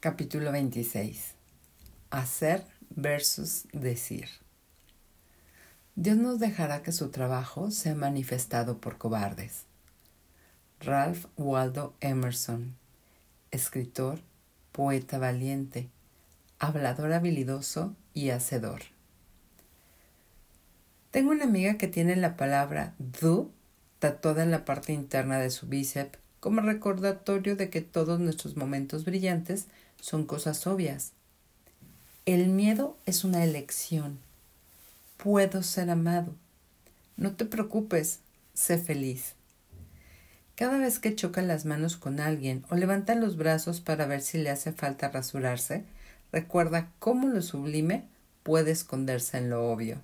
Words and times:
Capítulo 0.00 0.52
26. 0.52 1.34
Hacer 2.10 2.64
versus 2.90 3.66
decir. 3.72 4.28
Dios 5.96 6.16
nos 6.16 6.38
dejará 6.38 6.84
que 6.84 6.92
su 6.92 7.08
trabajo 7.10 7.72
sea 7.72 7.96
manifestado 7.96 8.78
por 8.78 8.96
cobardes. 8.96 9.64
Ralph 10.78 11.26
Waldo 11.36 11.96
Emerson, 12.00 12.76
escritor, 13.50 14.20
poeta 14.70 15.18
valiente, 15.18 15.88
hablador 16.60 17.12
habilidoso 17.12 17.96
y 18.14 18.30
hacedor. 18.30 18.82
Tengo 21.10 21.32
una 21.32 21.42
amiga 21.42 21.76
que 21.76 21.88
tiene 21.88 22.14
la 22.14 22.36
palabra 22.36 22.94
do 22.98 23.50
tatuada 23.98 24.44
en 24.44 24.52
la 24.52 24.64
parte 24.64 24.92
interna 24.92 25.40
de 25.40 25.50
su 25.50 25.66
bíceps 25.66 26.20
como 26.40 26.60
recordatorio 26.60 27.56
de 27.56 27.70
que 27.70 27.80
todos 27.80 28.20
nuestros 28.20 28.56
momentos 28.56 29.04
brillantes 29.04 29.66
son 30.00 30.26
cosas 30.26 30.66
obvias. 30.66 31.12
El 32.26 32.48
miedo 32.48 32.96
es 33.06 33.24
una 33.24 33.42
elección. 33.44 34.18
Puedo 35.16 35.62
ser 35.62 35.90
amado. 35.90 36.34
No 37.16 37.34
te 37.34 37.44
preocupes, 37.44 38.20
sé 38.54 38.78
feliz. 38.78 39.34
Cada 40.54 40.78
vez 40.78 40.98
que 40.98 41.14
choca 41.14 41.40
las 41.42 41.64
manos 41.64 41.96
con 41.96 42.20
alguien 42.20 42.64
o 42.68 42.74
levanta 42.74 43.14
los 43.14 43.36
brazos 43.36 43.80
para 43.80 44.06
ver 44.06 44.20
si 44.20 44.38
le 44.38 44.50
hace 44.50 44.72
falta 44.72 45.08
rasurarse, 45.08 45.84
recuerda 46.32 46.90
cómo 46.98 47.28
lo 47.28 47.42
sublime 47.42 48.04
puede 48.42 48.72
esconderse 48.72 49.38
en 49.38 49.50
lo 49.50 49.70
obvio. 49.70 50.00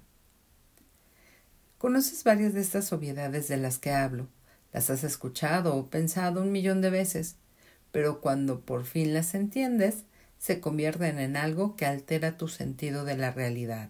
Conoces 1.78 2.24
varias 2.24 2.54
de 2.54 2.60
estas 2.60 2.92
obviedades 2.92 3.48
de 3.48 3.56
las 3.56 3.78
que 3.78 3.90
hablo, 3.90 4.28
las 4.74 4.90
has 4.90 5.04
escuchado 5.04 5.76
o 5.76 5.86
pensado 5.86 6.42
un 6.42 6.50
millón 6.52 6.80
de 6.80 6.90
veces, 6.90 7.36
pero 7.92 8.20
cuando 8.20 8.60
por 8.60 8.84
fin 8.84 9.14
las 9.14 9.34
entiendes, 9.34 10.04
se 10.38 10.60
convierten 10.60 11.20
en 11.20 11.36
algo 11.36 11.76
que 11.76 11.86
altera 11.86 12.36
tu 12.36 12.48
sentido 12.48 13.04
de 13.04 13.16
la 13.16 13.30
realidad. 13.30 13.88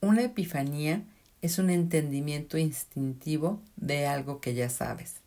Una 0.00 0.22
epifanía 0.22 1.04
es 1.40 1.58
un 1.58 1.70
entendimiento 1.70 2.58
instintivo 2.58 3.62
de 3.76 4.06
algo 4.08 4.40
que 4.40 4.54
ya 4.54 4.68
sabes. 4.68 5.20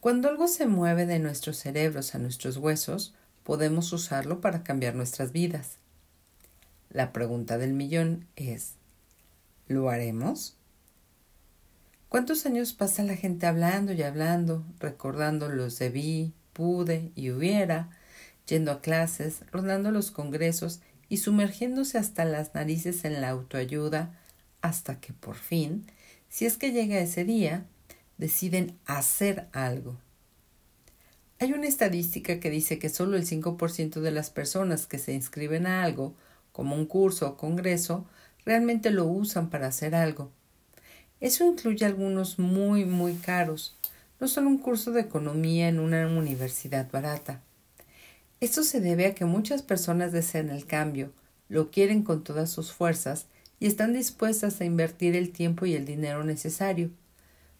Cuando 0.00 0.28
algo 0.28 0.48
se 0.48 0.66
mueve 0.66 1.06
de 1.06 1.20
nuestros 1.20 1.56
cerebros 1.56 2.16
a 2.16 2.18
nuestros 2.18 2.56
huesos, 2.56 3.14
podemos 3.44 3.92
usarlo 3.92 4.40
para 4.40 4.64
cambiar 4.64 4.96
nuestras 4.96 5.30
vidas. 5.30 5.76
La 6.90 7.12
pregunta 7.12 7.58
del 7.58 7.74
millón 7.74 8.26
es, 8.34 8.74
¿lo 9.68 9.88
haremos? 9.88 10.56
¿Cuántos 12.10 12.44
años 12.44 12.72
pasa 12.72 13.04
la 13.04 13.14
gente 13.14 13.46
hablando 13.46 13.92
y 13.92 14.02
hablando, 14.02 14.66
recordando 14.80 15.48
los 15.48 15.78
debí, 15.78 16.34
pude 16.52 17.12
y 17.14 17.30
hubiera, 17.30 17.90
yendo 18.48 18.72
a 18.72 18.80
clases, 18.80 19.42
rondando 19.52 19.92
los 19.92 20.10
congresos 20.10 20.80
y 21.08 21.18
sumergiéndose 21.18 21.98
hasta 21.98 22.24
las 22.24 22.52
narices 22.52 23.04
en 23.04 23.20
la 23.20 23.28
autoayuda, 23.28 24.18
hasta 24.60 24.98
que 24.98 25.12
por 25.12 25.36
fin, 25.36 25.86
si 26.28 26.46
es 26.46 26.56
que 26.56 26.72
llega 26.72 26.98
ese 26.98 27.24
día, 27.24 27.64
deciden 28.18 28.76
hacer 28.86 29.46
algo. 29.52 29.96
Hay 31.38 31.52
una 31.52 31.68
estadística 31.68 32.40
que 32.40 32.50
dice 32.50 32.80
que 32.80 32.88
solo 32.88 33.16
el 33.16 33.24
5% 33.24 34.00
de 34.00 34.10
las 34.10 34.30
personas 34.30 34.88
que 34.88 34.98
se 34.98 35.12
inscriben 35.12 35.64
a 35.64 35.84
algo, 35.84 36.16
como 36.50 36.74
un 36.74 36.86
curso 36.86 37.28
o 37.28 37.36
congreso, 37.36 38.04
realmente 38.44 38.90
lo 38.90 39.06
usan 39.06 39.48
para 39.48 39.68
hacer 39.68 39.94
algo 39.94 40.32
eso 41.20 41.44
incluye 41.44 41.84
algunos 41.84 42.38
muy, 42.38 42.84
muy 42.84 43.14
caros, 43.14 43.76
no 44.18 44.28
solo 44.28 44.48
un 44.48 44.58
curso 44.58 44.90
de 44.90 45.02
economía 45.02 45.68
en 45.68 45.78
una 45.78 46.06
universidad 46.06 46.90
barata. 46.90 47.42
Esto 48.40 48.62
se 48.62 48.80
debe 48.80 49.06
a 49.06 49.14
que 49.14 49.26
muchas 49.26 49.62
personas 49.62 50.12
desean 50.12 50.50
el 50.50 50.66
cambio, 50.66 51.12
lo 51.48 51.70
quieren 51.70 52.02
con 52.02 52.24
todas 52.24 52.50
sus 52.50 52.72
fuerzas 52.72 53.26
y 53.58 53.66
están 53.66 53.92
dispuestas 53.92 54.60
a 54.60 54.64
invertir 54.64 55.14
el 55.14 55.30
tiempo 55.30 55.66
y 55.66 55.74
el 55.74 55.84
dinero 55.84 56.24
necesario, 56.24 56.90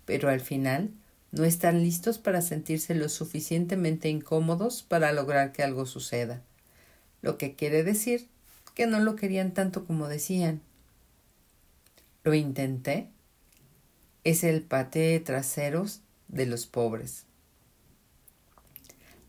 pero 0.07 0.31
al 0.31 0.41
final 0.41 0.91
no 1.33 1.45
están 1.45 1.83
listos 1.83 2.19
para 2.19 2.41
sentirse 2.41 2.95
lo 2.95 3.09
suficientemente 3.09 4.09
incómodos 4.09 4.83
para 4.83 5.13
lograr 5.13 5.53
que 5.53 5.63
algo 5.63 5.87
suceda, 5.87 6.43
lo 7.21 7.37
que 7.37 7.55
quiere 7.55 7.85
decir 7.85 8.29
que 8.75 8.87
no 8.87 9.01
lo 9.01 9.17
querían 9.17 9.53
tanto 9.53 9.85
como 9.85 10.09
decían. 10.09 10.63
Lo 12.25 12.35
intenté, 12.35 13.09
es 14.25 14.45
el 14.45 14.63
paté 14.63 14.99
de 14.99 15.21
traseros 15.21 16.03
de 16.29 16.47
los 16.47 16.67
pobres. 16.67 17.25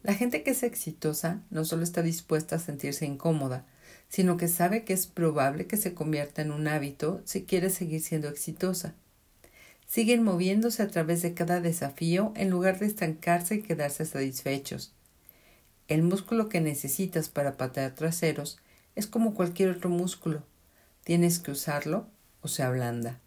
La 0.03 0.13
gente 0.13 0.43
que 0.43 0.51
es 0.51 0.63
exitosa 0.63 1.41
no 1.49 1.63
solo 1.63 1.83
está 1.83 2.01
dispuesta 2.01 2.57
a 2.57 2.59
sentirse 2.59 3.05
incómoda, 3.05 3.65
sino 4.09 4.35
que 4.35 4.49
sabe 4.49 4.83
que 4.83 4.93
es 4.93 5.07
probable 5.07 5.67
que 5.67 5.77
se 5.77 5.93
convierta 5.93 6.41
en 6.41 6.51
un 6.51 6.67
hábito 6.67 7.21
si 7.23 7.45
quiere 7.45 7.69
seguir 7.69 8.01
siendo 8.01 8.27
exitosa. 8.27 8.93
Siguen 9.87 10.23
moviéndose 10.23 10.83
a 10.83 10.87
través 10.87 11.21
de 11.21 11.33
cada 11.33 11.61
desafío 11.61 12.33
en 12.35 12.49
lugar 12.49 12.79
de 12.79 12.87
estancarse 12.87 13.55
y 13.55 13.61
quedarse 13.61 14.05
satisfechos. 14.05 14.93
El 15.87 16.03
músculo 16.03 16.49
que 16.49 16.59
necesitas 16.61 17.29
para 17.29 17.55
patear 17.55 17.95
traseros 17.95 18.59
es 18.95 19.07
como 19.07 19.33
cualquier 19.33 19.69
otro 19.69 19.89
músculo. 19.89 20.43
Tienes 21.05 21.39
que 21.39 21.51
usarlo 21.51 22.07
o 22.41 22.47
se 22.47 22.63
ablanda. 22.63 23.20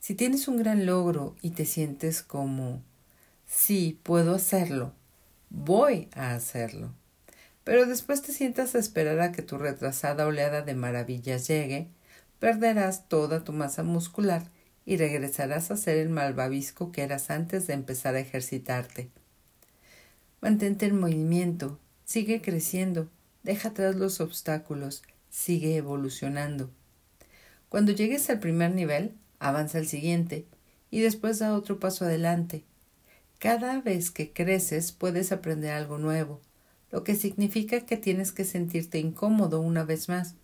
Si 0.00 0.14
tienes 0.14 0.48
un 0.48 0.56
gran 0.56 0.86
logro 0.86 1.34
y 1.42 1.50
te 1.50 1.64
sientes 1.64 2.22
como, 2.22 2.82
sí, 3.46 3.98
puedo 4.02 4.34
hacerlo, 4.34 4.92
voy 5.50 6.08
a 6.14 6.34
hacerlo, 6.34 6.92
pero 7.64 7.84
después 7.84 8.22
te 8.22 8.32
sientas 8.32 8.74
a 8.74 8.78
esperar 8.78 9.20
a 9.20 9.32
que 9.32 9.42
tu 9.42 9.58
retrasada 9.58 10.26
oleada 10.26 10.62
de 10.62 10.74
maravillas 10.74 11.46
llegue, 11.48 11.88
perderás 12.38 13.08
toda 13.08 13.44
tu 13.44 13.52
masa 13.52 13.82
muscular 13.82 14.44
y 14.86 14.96
regresarás 14.96 15.70
a 15.70 15.76
ser 15.76 15.98
el 15.98 16.08
malvavisco 16.08 16.92
que 16.92 17.02
eras 17.02 17.30
antes 17.30 17.66
de 17.66 17.74
empezar 17.74 18.14
a 18.14 18.20
ejercitarte. 18.20 19.10
Mantente 20.40 20.86
en 20.86 20.98
movimiento, 20.98 21.78
sigue 22.04 22.40
creciendo, 22.40 23.10
deja 23.42 23.70
atrás 23.70 23.96
los 23.96 24.20
obstáculos, 24.20 25.02
sigue 25.28 25.76
evolucionando. 25.76 26.70
Cuando 27.68 27.92
llegues 27.92 28.30
al 28.30 28.38
primer 28.38 28.70
nivel, 28.70 29.12
avanza 29.38 29.78
al 29.78 29.86
siguiente 29.86 30.46
y 30.90 31.00
después 31.00 31.38
da 31.38 31.54
otro 31.54 31.78
paso 31.78 32.04
adelante. 32.04 32.64
Cada 33.38 33.80
vez 33.80 34.10
que 34.10 34.32
creces 34.32 34.92
puedes 34.92 35.30
aprender 35.32 35.72
algo 35.72 35.98
nuevo, 35.98 36.40
lo 36.90 37.04
que 37.04 37.14
significa 37.14 37.80
que 37.80 37.96
tienes 37.96 38.32
que 38.32 38.44
sentirte 38.44 38.98
incómodo 38.98 39.60
una 39.60 39.84
vez 39.84 40.08
más, 40.08 40.34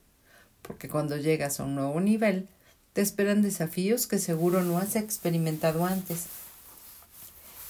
porque 0.62 0.88
cuando 0.88 1.16
llegas 1.16 1.58
a 1.58 1.64
un 1.64 1.74
nuevo 1.74 2.00
nivel 2.00 2.48
te 2.92 3.00
esperan 3.00 3.42
desafíos 3.42 4.06
que 4.06 4.18
seguro 4.18 4.62
no 4.62 4.78
has 4.78 4.94
experimentado 4.94 5.84
antes. 5.84 6.26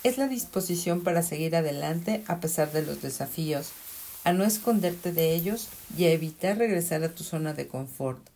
Es 0.03 0.19
la 0.19 0.29
disposición 0.29 1.03
para 1.03 1.23
seguir 1.23 1.57
adelante 1.57 2.23
a 2.27 2.41
pesar 2.41 2.73
de 2.73 2.83
los 2.83 3.01
desafíos, 3.01 3.71
a 4.23 4.33
no 4.33 4.45
esconderte 4.45 5.13
de 5.13 5.35
ellos 5.35 5.69
y 5.97 6.05
a 6.05 6.11
evitar 6.11 6.59
regresar 6.59 7.03
a 7.05 7.15
tu 7.15 7.25
zona 7.25 7.55
de 7.55 7.67
confort. 7.69 8.34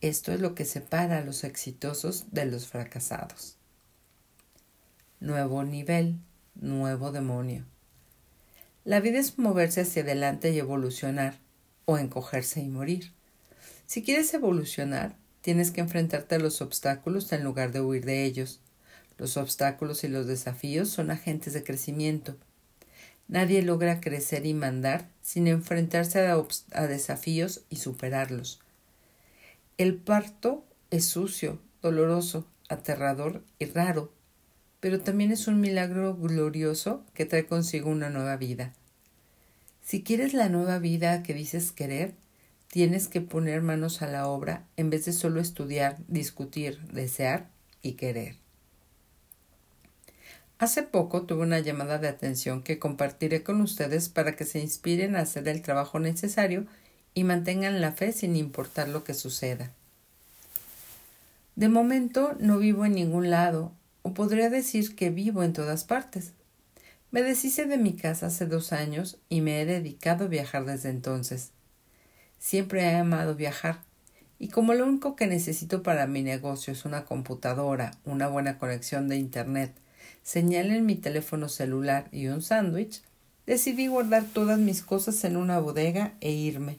Esto 0.00 0.32
es 0.32 0.40
lo 0.40 0.54
que 0.54 0.64
separa 0.64 1.18
a 1.18 1.24
los 1.24 1.44
exitosos 1.44 2.26
de 2.30 2.46
los 2.46 2.66
fracasados. 2.66 3.56
Nuevo 5.20 5.62
nivel, 5.62 6.18
nuevo 6.54 7.12
demonio. 7.12 7.66
La 8.84 9.00
vida 9.00 9.18
es 9.18 9.38
moverse 9.38 9.82
hacia 9.82 10.02
adelante 10.02 10.52
y 10.52 10.58
evolucionar, 10.58 11.38
o 11.84 11.98
encogerse 11.98 12.60
y 12.60 12.68
morir. 12.68 13.12
Si 13.86 14.02
quieres 14.02 14.32
evolucionar, 14.32 15.16
tienes 15.42 15.70
que 15.70 15.82
enfrentarte 15.82 16.36
a 16.36 16.38
los 16.38 16.62
obstáculos 16.62 17.30
en 17.32 17.44
lugar 17.44 17.72
de 17.72 17.82
huir 17.82 18.06
de 18.06 18.24
ellos. 18.24 18.60
Los 19.18 19.36
obstáculos 19.36 20.02
y 20.04 20.08
los 20.08 20.26
desafíos 20.26 20.88
son 20.88 21.10
agentes 21.10 21.52
de 21.52 21.62
crecimiento. 21.62 22.36
Nadie 23.28 23.62
logra 23.62 24.00
crecer 24.00 24.46
y 24.46 24.54
mandar 24.54 25.08
sin 25.20 25.46
enfrentarse 25.46 26.26
a, 26.26 26.86
desafíos 26.86 27.62
y 27.68 27.76
superarlos. 27.76 28.60
El 29.80 29.94
parto 29.94 30.62
es 30.90 31.06
sucio, 31.06 31.58
doloroso, 31.80 32.46
aterrador 32.68 33.42
y 33.58 33.64
raro, 33.64 34.12
pero 34.78 35.00
también 35.00 35.32
es 35.32 35.46
un 35.46 35.58
milagro 35.58 36.14
glorioso 36.14 37.02
que 37.14 37.24
trae 37.24 37.46
consigo 37.46 37.88
una 37.88 38.10
nueva 38.10 38.36
vida. 38.36 38.74
Si 39.80 40.02
quieres 40.02 40.34
la 40.34 40.50
nueva 40.50 40.78
vida 40.80 41.22
que 41.22 41.32
dices 41.32 41.72
querer, 41.72 42.12
tienes 42.68 43.08
que 43.08 43.22
poner 43.22 43.62
manos 43.62 44.02
a 44.02 44.06
la 44.06 44.28
obra 44.28 44.66
en 44.76 44.90
vez 44.90 45.06
de 45.06 45.14
solo 45.14 45.40
estudiar, 45.40 45.96
discutir, 46.08 46.78
desear 46.92 47.48
y 47.80 47.92
querer. 47.92 48.36
Hace 50.58 50.82
poco 50.82 51.22
tuve 51.22 51.40
una 51.40 51.60
llamada 51.60 51.96
de 51.96 52.08
atención 52.08 52.62
que 52.62 52.78
compartiré 52.78 53.42
con 53.42 53.62
ustedes 53.62 54.10
para 54.10 54.36
que 54.36 54.44
se 54.44 54.60
inspiren 54.60 55.16
a 55.16 55.20
hacer 55.20 55.48
el 55.48 55.62
trabajo 55.62 56.00
necesario 56.00 56.66
y 57.14 57.24
mantengan 57.24 57.80
la 57.80 57.92
fe 57.92 58.12
sin 58.12 58.36
importar 58.36 58.88
lo 58.88 59.04
que 59.04 59.14
suceda. 59.14 59.70
De 61.56 61.68
momento 61.68 62.36
no 62.38 62.58
vivo 62.58 62.84
en 62.84 62.94
ningún 62.94 63.30
lado, 63.30 63.72
o 64.02 64.14
podría 64.14 64.48
decir 64.48 64.94
que 64.96 65.10
vivo 65.10 65.42
en 65.42 65.52
todas 65.52 65.84
partes. 65.84 66.32
Me 67.10 67.22
deshice 67.22 67.66
de 67.66 67.76
mi 67.76 67.94
casa 67.94 68.26
hace 68.26 68.46
dos 68.46 68.72
años 68.72 69.18
y 69.28 69.40
me 69.40 69.60
he 69.60 69.66
dedicado 69.66 70.24
a 70.24 70.28
viajar 70.28 70.64
desde 70.64 70.90
entonces. 70.90 71.50
Siempre 72.38 72.82
he 72.82 72.94
amado 72.94 73.34
viajar, 73.34 73.80
y 74.38 74.48
como 74.48 74.72
lo 74.72 74.86
único 74.86 75.16
que 75.16 75.26
necesito 75.26 75.82
para 75.82 76.06
mi 76.06 76.22
negocio 76.22 76.72
es 76.72 76.84
una 76.86 77.04
computadora, 77.04 77.90
una 78.04 78.28
buena 78.28 78.58
conexión 78.58 79.08
de 79.08 79.16
Internet, 79.16 79.74
señal 80.22 80.70
en 80.70 80.86
mi 80.86 80.94
teléfono 80.94 81.48
celular 81.48 82.08
y 82.10 82.28
un 82.28 82.40
sándwich, 82.40 83.02
decidí 83.46 83.88
guardar 83.88 84.24
todas 84.24 84.58
mis 84.58 84.82
cosas 84.82 85.22
en 85.24 85.36
una 85.36 85.58
bodega 85.58 86.14
e 86.20 86.30
irme. 86.30 86.78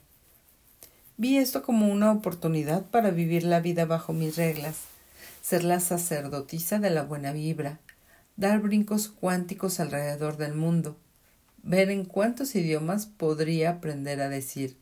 Vi 1.18 1.36
esto 1.36 1.62
como 1.62 1.92
una 1.92 2.10
oportunidad 2.10 2.86
para 2.86 3.10
vivir 3.10 3.44
la 3.44 3.60
vida 3.60 3.84
bajo 3.84 4.12
mis 4.12 4.36
reglas, 4.36 4.76
ser 5.42 5.62
la 5.62 5.78
sacerdotisa 5.78 6.78
de 6.78 6.90
la 6.90 7.02
buena 7.02 7.32
vibra, 7.32 7.80
dar 8.36 8.60
brincos 8.60 9.08
cuánticos 9.08 9.78
alrededor 9.78 10.38
del 10.38 10.54
mundo, 10.54 10.96
ver 11.62 11.90
en 11.90 12.06
cuántos 12.06 12.54
idiomas 12.54 13.06
podría 13.06 13.70
aprender 13.70 14.20
a 14.22 14.30
decir. 14.30 14.76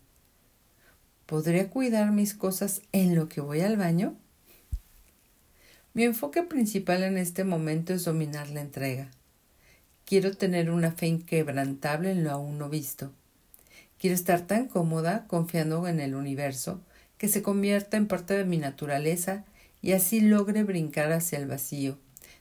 ¿Podría 1.26 1.68
cuidar 1.68 2.12
mis 2.12 2.34
cosas 2.34 2.82
en 2.92 3.14
lo 3.14 3.28
que 3.28 3.40
voy 3.40 3.60
al 3.60 3.76
baño? 3.76 4.14
Mi 5.94 6.04
enfoque 6.04 6.44
principal 6.44 7.02
en 7.02 7.18
este 7.18 7.42
momento 7.42 7.92
es 7.92 8.04
dominar 8.04 8.48
la 8.50 8.60
entrega. 8.60 9.10
Quiero 10.04 10.36
tener 10.36 10.70
una 10.70 10.92
fe 10.92 11.06
inquebrantable 11.06 12.12
en 12.12 12.24
lo 12.24 12.30
aún 12.30 12.58
no 12.58 12.68
visto. 12.68 13.12
Quiero 14.00 14.14
estar 14.14 14.46
tan 14.46 14.66
cómoda 14.66 15.26
confiando 15.26 15.86
en 15.86 16.00
el 16.00 16.14
universo 16.14 16.80
que 17.18 17.28
se 17.28 17.42
convierta 17.42 17.98
en 17.98 18.06
parte 18.06 18.32
de 18.32 18.46
mi 18.46 18.56
naturaleza 18.56 19.44
y 19.82 19.92
así 19.92 20.22
logre 20.22 20.62
brincar 20.62 21.12
hacia 21.12 21.38
el 21.38 21.46
vacío, 21.46 21.98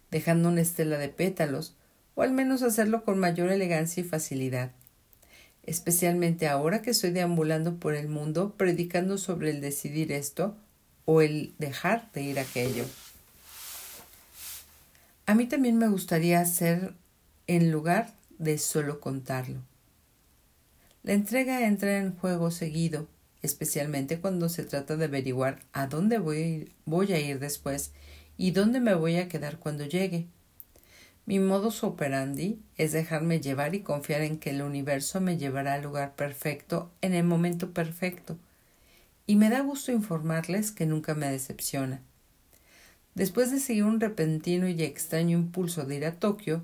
dejando 0.10 0.48
una 0.48 0.62
estela 0.62 0.98
de 0.98 1.10
pétalos, 1.10 1.76
o 2.16 2.22
al 2.22 2.32
menos 2.32 2.64
hacerlo 2.64 3.04
con 3.04 3.20
mayor 3.20 3.52
elegancia 3.52 4.00
y 4.00 4.06
facilidad. 4.06 4.72
Especialmente 5.64 6.48
ahora 6.48 6.82
que 6.82 6.92
estoy 6.92 7.12
deambulando 7.12 7.76
por 7.76 7.94
el 7.94 8.08
mundo 8.08 8.56
predicando 8.56 9.18
sobre 9.18 9.50
el 9.50 9.60
decidir 9.60 10.14
esto 10.14 10.56
o 11.04 11.22
el 11.22 11.54
dejar 11.58 12.10
de 12.14 12.22
ir 12.22 12.40
aquello. 12.40 12.86
A 15.26 15.36
mí 15.36 15.46
también 15.46 15.78
me 15.78 15.90
gustaría 15.90 16.40
hacer 16.40 16.94
en 17.48 17.70
lugar 17.70 18.14
de 18.38 18.58
solo 18.58 19.02
contarlo. 19.02 19.69
La 21.04 21.14
entrega 21.14 21.66
entra 21.66 21.98
en 21.98 22.14
juego 22.16 22.52
seguido, 22.52 23.08
especialmente 23.42 24.20
cuando 24.20 24.50
se 24.50 24.64
trata 24.64 24.98
de 24.98 25.06
averiguar 25.06 25.60
a 25.72 25.88
dónde 25.88 26.18
voy 26.18 27.14
a 27.14 27.20
ir, 27.20 27.40
después 27.40 27.94
y 28.38 28.52
dónde 28.52 28.80
me 28.82 28.94
voy 28.96 29.16
a 29.16 29.30
quedar 29.30 29.60
cuando 29.60 29.86
llegue. 29.86 30.28
Mi 31.26 31.40
modus 31.40 31.84
operandi 31.84 32.60
es 32.76 32.92
dejarme 32.92 33.40
llevar 33.40 33.76
y 33.76 33.82
confiar 33.82 34.22
en 34.22 34.40
que 34.40 34.50
el 34.50 34.62
universo 34.62 35.22
me 35.22 35.38
llevará 35.38 35.76
al 35.76 35.84
lugar 35.84 36.16
perfecto 36.16 36.92
en 37.02 37.14
el 37.14 37.24
momento 37.24 37.72
perfecto. 37.72 38.38
Y 39.28 39.36
me 39.36 39.50
da 39.50 39.62
gusto 39.62 39.92
informarles 39.92 40.72
que 40.72 40.86
nunca 40.86 41.14
me 41.14 41.30
decepciona. 41.30 42.02
Después 43.14 43.52
de 43.52 43.60
seguir 43.60 43.84
un 43.84 44.00
repentino 44.00 44.68
y 44.68 44.82
extraño 44.82 45.38
impulso 45.38 45.86
de 45.86 45.98
ir 45.98 46.06
a 46.06 46.16
Tokio, 46.16 46.64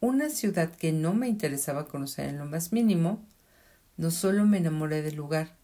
una 0.00 0.28
ciudad 0.28 0.70
que 0.70 0.92
no 0.92 1.14
me 1.14 1.26
interesaba 1.26 1.88
conocer 1.88 2.28
en 2.28 2.38
lo 2.38 2.44
más 2.44 2.72
mínimo, 2.72 3.24
no 3.96 4.10
solo 4.10 4.44
me 4.44 4.58
enamoré 4.58 5.02
del 5.02 5.16
lugar, 5.16 5.56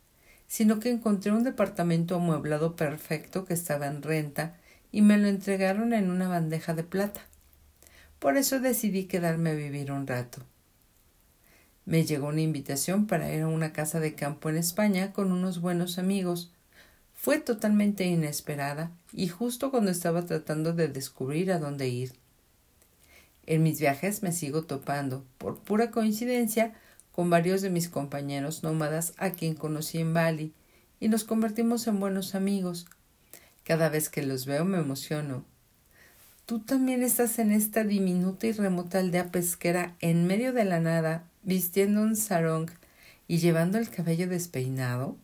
sino 0.47 0.81
que 0.81 0.91
encontré 0.91 1.33
un 1.33 1.45
departamento 1.45 2.17
amueblado 2.17 2.77
perfecto 2.77 3.45
que 3.45 3.55
estaba 3.55 3.87
en 3.87 4.03
renta 4.03 4.59
y 4.91 5.03
me 5.03 5.17
lo 5.19 5.29
entregaron 5.29 5.95
en 5.95 6.11
una 6.11 6.29
bandeja 6.29 6.75
de 6.75 6.85
plata. 6.85 7.23
Por 8.19 8.37
eso 8.37 8.61
decidí 8.61 9.05
quedarme 9.05 9.51
a 9.51 9.55
vivir 9.55 9.91
un 9.91 10.07
rato. 10.07 10.43
Me 11.85 12.05
llegó 12.05 12.29
una 12.29 12.43
invitación 12.43 13.07
para 13.07 13.33
ir 13.33 13.43
a 13.43 13.49
una 13.49 13.73
casa 13.73 13.99
de 13.99 14.15
campo 14.15 14.49
en 14.49 14.57
España 14.57 15.13
con 15.13 15.33
unos 15.33 15.61
buenos 15.61 15.99
amigos. 15.99 16.53
Fue 17.15 17.39
totalmente 17.39 18.05
inesperada 18.05 18.93
y 19.13 19.29
justo 19.29 19.71
cuando 19.71 19.91
estaba 19.91 20.25
tratando 20.25 20.73
de 20.73 20.89
descubrir 20.89 21.51
a 21.51 21.59
dónde 21.59 21.89
ir. 21.89 22.13
En 23.47 23.65
mis 23.65 23.81
viajes 23.81 24.23
me 24.23 24.31
sigo 24.31 24.63
topando, 24.63 25.25
por 25.39 25.59
pura 25.59 25.91
coincidencia, 25.91 26.75
con 27.13 27.31
varios 27.31 27.63
de 27.63 27.71
mis 27.71 27.89
compañeros 27.89 28.63
nómadas 28.63 29.13
a 29.19 29.31
quien 29.31 29.55
conocí 29.55 29.99
en 29.99 30.15
Bali, 30.15 30.53
y 30.99 31.09
nos 31.09 31.25
convertimos 31.25 31.87
en 31.87 32.01
buenos 32.01 32.35
amigos, 32.35 32.87
cada 33.65 33.89
vez 33.89 34.09
que 34.09 34.23
los 34.23 34.47
veo 34.47 34.65
me 34.65 34.79
emociono. 34.79 35.45
Tú 36.47 36.61
también 36.61 37.03
estás 37.03 37.39
en 37.39 37.53
esta 37.53 37.85
diminuta 37.85 38.47
y 38.47 38.53
remota 38.53 38.99
aldea 38.99 39.31
pesquera 39.31 39.97
en 40.01 40.27
medio 40.27 40.53
de 40.53 40.65
la 40.65 40.81
nada, 40.81 41.25
vistiendo 41.43 42.03
un 42.03 42.17
sarong 42.17 42.71
y 43.29 43.39
llevando 43.39 43.79
el 43.79 43.91
cabello 43.91 44.29
despeinado. 44.29 45.17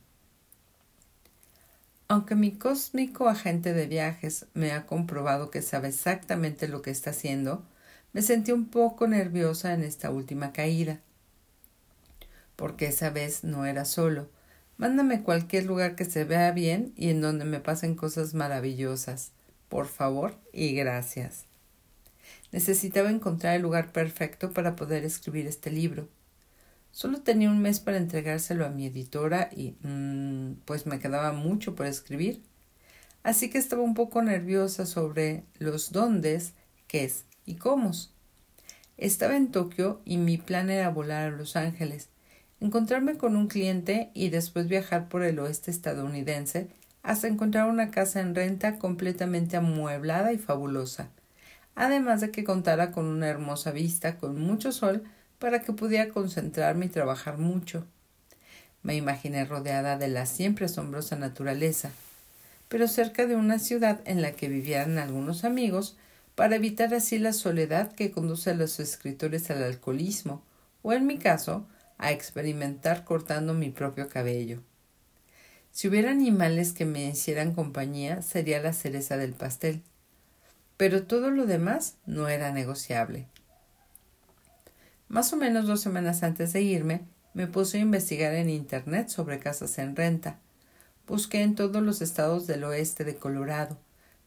Aunque 2.07 2.35
mi 2.35 2.53
cósmico 2.53 3.29
agente 3.29 3.75
de 3.75 3.87
viajes 3.87 4.47
me 4.55 4.73
ha 4.73 4.87
comprobado 4.87 5.51
que 5.51 5.61
sabe 5.61 5.89
exactamente 5.89 6.69
lo 6.69 6.81
que 6.81 6.91
está 6.91 7.11
haciendo, 7.11 7.67
me 8.13 8.23
sentí 8.23 8.53
un 8.53 8.67
poco 8.67 9.07
nerviosa 9.07 9.75
en 9.75 9.83
esta 9.83 10.11
última 10.11 10.53
caída. 10.53 11.01
Porque 12.59 12.89
esa 12.89 13.09
vez 13.09 13.45
no 13.45 13.65
era 13.65 13.87
solo, 13.87 14.29
Mándame 14.79 15.25
cualquier 15.25 15.67
lugar 15.67 15.97
que 15.97 16.05
se 16.05 16.23
vea 16.23 16.53
bien 16.53 16.93
y 16.97 17.11
en 17.11 17.21
donde 17.21 17.45
me 17.45 17.59
pasen 17.59 17.97
cosas 17.97 18.33
maravillosas. 18.33 19.33
Por 19.69 19.89
favor 19.89 20.37
y 20.53 20.73
gracias. 20.73 21.47
Necesitaba 22.53 23.11
encontrar 23.11 23.57
el 23.57 23.63
lugar 23.63 23.91
perfecto 23.93 24.53
para 24.53 24.77
poder 24.77 25.05
escribir 25.05 25.49
este 25.49 25.73
libro. 25.73 26.09
Solo 26.93 27.23
tenía 27.23 27.51
un 27.51 27.61
mes 27.61 27.81
para 27.81 27.97
entregárselo 27.97 28.65
a 28.65 28.71
mi 28.71 28.87
editora 28.87 29.51
y 29.55 29.75
mm, 29.83 30.61
pues 30.65 30.87
me 30.87 31.01
quedaba 31.01 31.33
mucho 31.33 31.75
por 31.75 31.87
escribir. 31.87 32.41
Así 33.25 33.51
que 33.51 33.59
estaba 33.59 33.83
un 33.83 33.95
poco 33.95 34.23
nerviosa 34.23 34.87
sobre 34.87 35.43
los 35.59 35.91
dóndes, 35.91 36.53
qués 36.87 37.25
y 37.45 37.57
cómo. 37.57 37.91
Estaba 38.97 39.37
en 39.37 39.51
Tokio 39.51 40.01
y 40.05 40.19
mi 40.19 40.39
plan 40.39 40.71
era 40.71 40.89
volar 40.89 41.33
a 41.33 41.37
Los 41.37 41.57
Ángeles, 41.57 42.11
encontrarme 42.61 43.17
con 43.17 43.37
un 43.37 43.49
cliente 43.49 44.11
y 44.15 44.31
después 44.31 44.69
viajar 44.69 45.09
por 45.09 45.23
el 45.23 45.39
oeste 45.39 45.71
estadounidense 45.71 46.69
hasta 47.03 47.29
encontrar 47.29 47.69
una 47.69 47.91
casa 47.91 48.21
en 48.21 48.35
renta 48.35 48.79
completamente 48.79 49.57
amueblada 49.57 50.33
y 50.33 50.39
fabulosa, 50.39 51.09
además 51.75 52.21
de 52.21 52.31
que 52.31 52.45
contara 52.45 52.91
con 52.91 53.07
una 53.07 53.29
hermosa 53.29 53.71
vista 53.71 54.17
con 54.17 54.41
mucho 54.41 54.73
sol 54.73 55.05
para 55.39 55.63
que 55.63 55.73
pudiera 55.73 56.13
concentrarme 56.13 56.87
y 56.87 56.91
trabajar 56.91 57.39
mucho. 57.39 57.87
Me 58.83 58.97
imaginé 58.97 59.45
rodeada 59.45 59.97
de 59.97 60.09
la 60.09 60.27
siempre 60.27 60.67
asombrosa 60.67 61.17
naturaleza, 61.17 61.91
pero 62.69 62.89
cerca 62.89 63.27
de 63.27 63.37
una 63.37 63.59
ciudad 63.59 64.01
en 64.05 64.21
la 64.21 64.33
que 64.33 64.49
vivieran 64.49 64.99
algunos 64.99 65.45
amigos 65.45 65.97
para 66.35 66.57
evitar 66.57 66.95
así 66.95 67.19
la 67.19 67.33
soledad 67.33 67.93
que 67.93 68.11
conduce 68.11 68.51
a 68.51 68.55
los 68.55 68.79
escritores 68.81 69.51
al 69.51 69.63
alcoholismo, 69.63 70.43
o 70.83 70.93
en 70.93 71.07
mi 71.07 71.19
caso, 71.19 71.67
a 71.99 72.13
experimentar 72.13 73.05
cortando 73.05 73.55
mi 73.55 73.71
propio 73.71 74.09
cabello. 74.09 74.63
Si 75.71 75.89
hubiera 75.89 76.11
animales 76.11 76.73
que 76.73 76.85
me 76.85 77.07
hicieran 77.09 77.55
compañía, 77.55 78.23
sería 78.23 78.61
la 78.61 78.73
cereza 78.73 79.17
del 79.17 79.33
pastel. 79.33 79.83
Pero 80.77 81.05
todo 81.05 81.31
lo 81.31 81.47
demás 81.47 81.97
no 82.07 82.29
era 82.29 82.53
negociable. 82.53 83.27
Más 85.09 85.33
o 85.33 85.37
menos 85.37 85.67
dos 85.67 85.81
semanas 85.81 86.23
antes 86.23 86.53
de 86.53 86.63
irme, 86.63 87.03
me 87.35 87.47
puse 87.47 87.79
a 87.79 87.83
investigar 87.83 88.35
en 88.35 88.51
Internet 88.51 89.09
sobre 89.09 89.39
casas 89.39 89.79
en 89.79 89.97
renta. 89.97 90.39
Busqué 91.07 91.43
en 91.43 91.55
todos 91.55 91.83
los 91.83 92.03
estados 92.03 92.47
del 92.47 92.65
oeste 92.65 93.05
de 93.05 93.17
Colorado, 93.17 93.79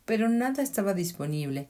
pero 0.06 0.30
nada 0.30 0.63
estaba 0.63 0.94
disponible. 0.94 1.68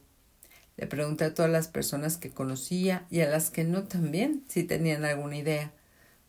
Le 0.77 0.87
pregunté 0.87 1.25
a 1.25 1.33
todas 1.33 1.51
las 1.51 1.67
personas 1.67 2.17
que 2.17 2.31
conocía 2.31 3.05
y 3.09 3.21
a 3.21 3.29
las 3.29 3.49
que 3.49 3.63
no 3.63 3.83
también 3.83 4.43
si 4.47 4.63
tenían 4.63 5.03
alguna 5.05 5.37
idea, 5.37 5.73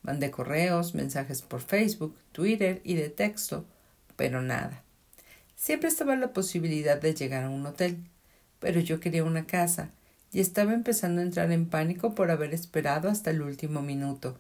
Mandé 0.03 0.31
correos, 0.31 0.95
mensajes 0.95 1.43
por 1.43 1.61
Facebook, 1.61 2.17
Twitter 2.33 2.81
y 2.85 2.95
de 2.95 3.09
texto, 3.09 3.65
pero 4.17 4.43
nada. 4.43 4.83
Siempre 5.57 5.89
estaba 5.89 6.17
la 6.17 6.33
posibilidad 6.33 7.01
de 7.01 7.15
llegar 7.15 7.45
a 7.45 7.51
un 7.51 7.65
hotel, 7.67 7.99
pero 8.59 8.81
yo 8.81 8.99
quería 9.01 9.25
una 9.25 9.47
casa 9.47 9.91
y 10.33 10.41
estaba 10.41 10.73
empezando 10.73 11.21
a 11.21 11.25
entrar 11.25 11.53
en 11.53 11.67
pánico 11.67 12.15
por 12.15 12.31
haber 12.31 12.55
esperado 12.55 13.09
hasta 13.09 13.31
el 13.31 13.43
último 13.43 13.83
minuto. 13.83 14.39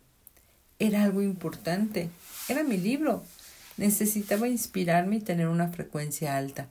Era 0.79 1.05
algo 1.05 1.23
importante, 1.23 2.09
era 2.49 2.65
mi 2.65 2.77
libro. 2.77 3.23
Necesitaba 3.77 4.49
inspirarme 4.49 5.17
y 5.17 5.21
tener 5.21 5.49
una 5.49 5.69
frecuencia 5.69 6.37
alta. 6.37 6.69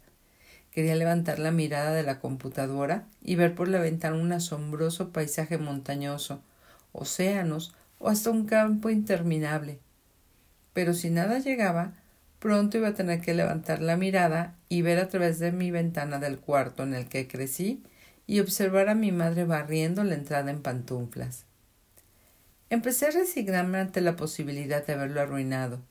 Quería 0.71 0.95
levantar 0.95 1.39
la 1.39 1.51
mirada 1.51 1.91
de 1.93 2.03
la 2.03 2.19
computadora 2.19 3.05
y 3.21 3.35
ver 3.35 3.55
por 3.55 3.67
la 3.67 3.79
ventana 3.79 4.17
un 4.17 4.31
asombroso 4.31 5.09
paisaje 5.09 5.57
montañoso, 5.57 6.41
océanos, 6.93 7.73
o 8.01 8.09
hasta 8.09 8.31
un 8.31 8.45
campo 8.45 8.89
interminable. 8.89 9.79
Pero 10.73 10.93
si 10.93 11.09
nada 11.09 11.39
llegaba, 11.39 11.93
pronto 12.39 12.77
iba 12.77 12.89
a 12.89 12.93
tener 12.95 13.21
que 13.21 13.33
levantar 13.33 13.81
la 13.81 13.97
mirada 13.97 14.55
y 14.67 14.81
ver 14.81 14.99
a 14.99 15.07
través 15.07 15.39
de 15.39 15.51
mi 15.51 15.69
ventana 15.69 16.17
del 16.19 16.39
cuarto 16.39 16.83
en 16.83 16.95
el 16.95 17.07
que 17.07 17.27
crecí 17.27 17.83
y 18.25 18.39
observar 18.39 18.89
a 18.89 18.95
mi 18.95 19.11
madre 19.11 19.45
barriendo 19.45 20.03
la 20.03 20.15
entrada 20.15 20.49
en 20.49 20.61
pantuflas. 20.61 21.45
Empecé 22.69 23.07
a 23.07 23.11
resignarme 23.11 23.79
ante 23.79 24.01
la 24.01 24.15
posibilidad 24.15 24.85
de 24.85 24.93
haberlo 24.93 25.21
arruinado. 25.21 25.81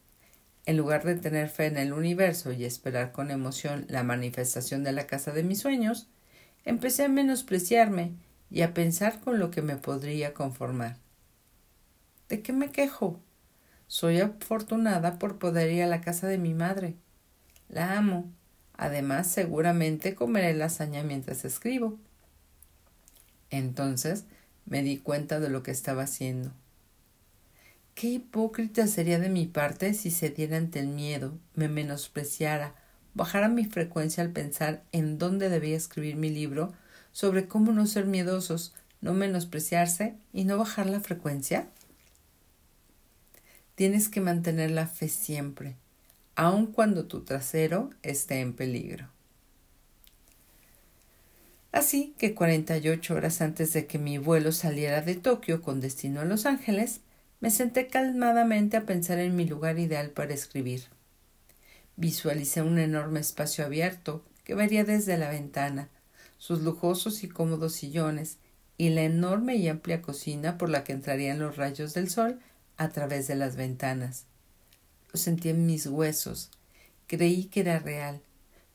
En 0.67 0.77
lugar 0.77 1.05
de 1.05 1.17
tener 1.17 1.49
fe 1.49 1.67
en 1.67 1.77
el 1.77 1.93
universo 1.93 2.53
y 2.53 2.65
esperar 2.65 3.13
con 3.13 3.31
emoción 3.31 3.85
la 3.89 4.03
manifestación 4.03 4.83
de 4.83 4.93
la 4.93 5.07
casa 5.07 5.33
de 5.33 5.43
mis 5.43 5.61
sueños, 5.61 6.09
empecé 6.65 7.05
a 7.05 7.09
menospreciarme 7.09 8.13
y 8.51 8.63
a 8.63 8.75
pensar 8.75 9.21
con 9.21 9.39
lo 9.39 9.51
que 9.51 9.63
me 9.63 9.77
podría 9.77 10.35
conformar. 10.35 10.97
¿De 12.31 12.43
qué 12.43 12.53
me 12.53 12.71
quejo? 12.71 13.21
Soy 13.89 14.21
afortunada 14.21 15.19
por 15.19 15.41
poder 15.41 15.73
ir 15.73 15.83
a 15.83 15.89
la 15.89 16.01
casa 16.01 16.29
de 16.29 16.39
mi 16.39 16.55
madre. 16.55 16.95
La 17.69 17.99
amo. 17.99 18.31
Además, 18.75 19.27
seguramente 19.27 20.15
comeré 20.15 20.55
lasaña 20.55 21.03
mientras 21.03 21.45
escribo. 21.45 21.99
Entonces 23.51 24.27
me 24.65 24.83
di 24.85 24.99
cuenta 24.99 25.41
de 25.41 25.51
lo 25.51 25.65
que 25.65 25.73
estaba 25.73 26.05
haciendo. 26.05 26.53
Qué 27.97 28.07
hipócrita 28.07 28.87
sería 28.87 29.19
de 29.19 29.29
mi 29.29 29.47
parte 29.47 29.93
si 29.93 30.13
cediera 30.13 30.57
ante 30.57 30.79
el 30.79 30.87
miedo, 30.87 31.37
me 31.57 31.69
menospreciara, 31.69 32.77
bajara 33.13 33.49
mi 33.49 33.65
frecuencia 33.65 34.23
al 34.23 34.31
pensar 34.31 34.85
en 34.93 35.19
dónde 35.19 35.49
debía 35.49 35.77
escribir 35.77 36.15
mi 36.15 36.31
libro 36.31 36.73
sobre 37.11 37.49
cómo 37.49 37.73
no 37.73 37.87
ser 37.87 38.07
miedosos, 38.07 38.73
no 39.01 39.15
menospreciarse 39.15 40.15
y 40.33 40.45
no 40.45 40.57
bajar 40.59 40.87
la 40.87 41.01
frecuencia. 41.01 41.67
Tienes 43.81 44.11
que 44.11 44.21
mantener 44.21 44.71
la 44.71 44.87
fe 44.87 45.09
siempre, 45.09 45.75
aun 46.35 46.67
cuando 46.67 47.07
tu 47.07 47.25
trasero 47.25 47.89
esté 48.03 48.41
en 48.41 48.53
peligro. 48.53 49.09
Así 51.73 52.15
que 52.19 52.35
48 52.35 53.15
horas 53.15 53.41
antes 53.41 53.73
de 53.73 53.87
que 53.87 53.99
mi 53.99 54.19
vuelo 54.19 54.53
saliera 54.53 55.01
de 55.01 55.15
Tokio 55.15 55.63
con 55.63 55.81
destino 55.81 56.21
a 56.21 56.27
Los 56.27 56.45
Ángeles, 56.45 57.01
me 57.41 57.49
senté 57.49 57.87
calmadamente 57.87 58.77
a 58.77 58.85
pensar 58.85 59.19
en 59.19 59.35
mi 59.35 59.47
lugar 59.47 59.79
ideal 59.79 60.11
para 60.11 60.35
escribir. 60.35 60.83
Visualicé 61.97 62.61
un 62.61 62.79
enorme 62.79 63.21
espacio 63.21 63.65
abierto 63.65 64.23
que 64.45 64.55
vería 64.55 64.85
desde 64.85 65.17
la 65.17 65.31
ventana, 65.31 65.89
sus 66.37 66.61
lujosos 66.61 67.25
y 67.25 67.29
cómodos 67.31 67.77
sillones 67.77 68.37
y 68.77 68.91
la 68.91 69.05
enorme 69.05 69.57
y 69.57 69.69
amplia 69.69 70.03
cocina 70.03 70.59
por 70.59 70.69
la 70.69 70.85
que 70.85 70.93
entrarían 70.93 71.39
los 71.39 71.57
rayos 71.57 71.95
del 71.95 72.11
sol 72.11 72.41
a 72.81 72.89
través 72.89 73.29
de 73.29 73.35
las 73.35 73.57
ventanas. 73.57 74.25
Lo 75.13 75.21
sentí 75.21 75.51
en 75.51 75.67
mis 75.67 75.87
huesos. 75.87 76.51
Creí 77.07 77.45
que 77.45 77.61
era 77.61 77.79
real. 77.79 78.23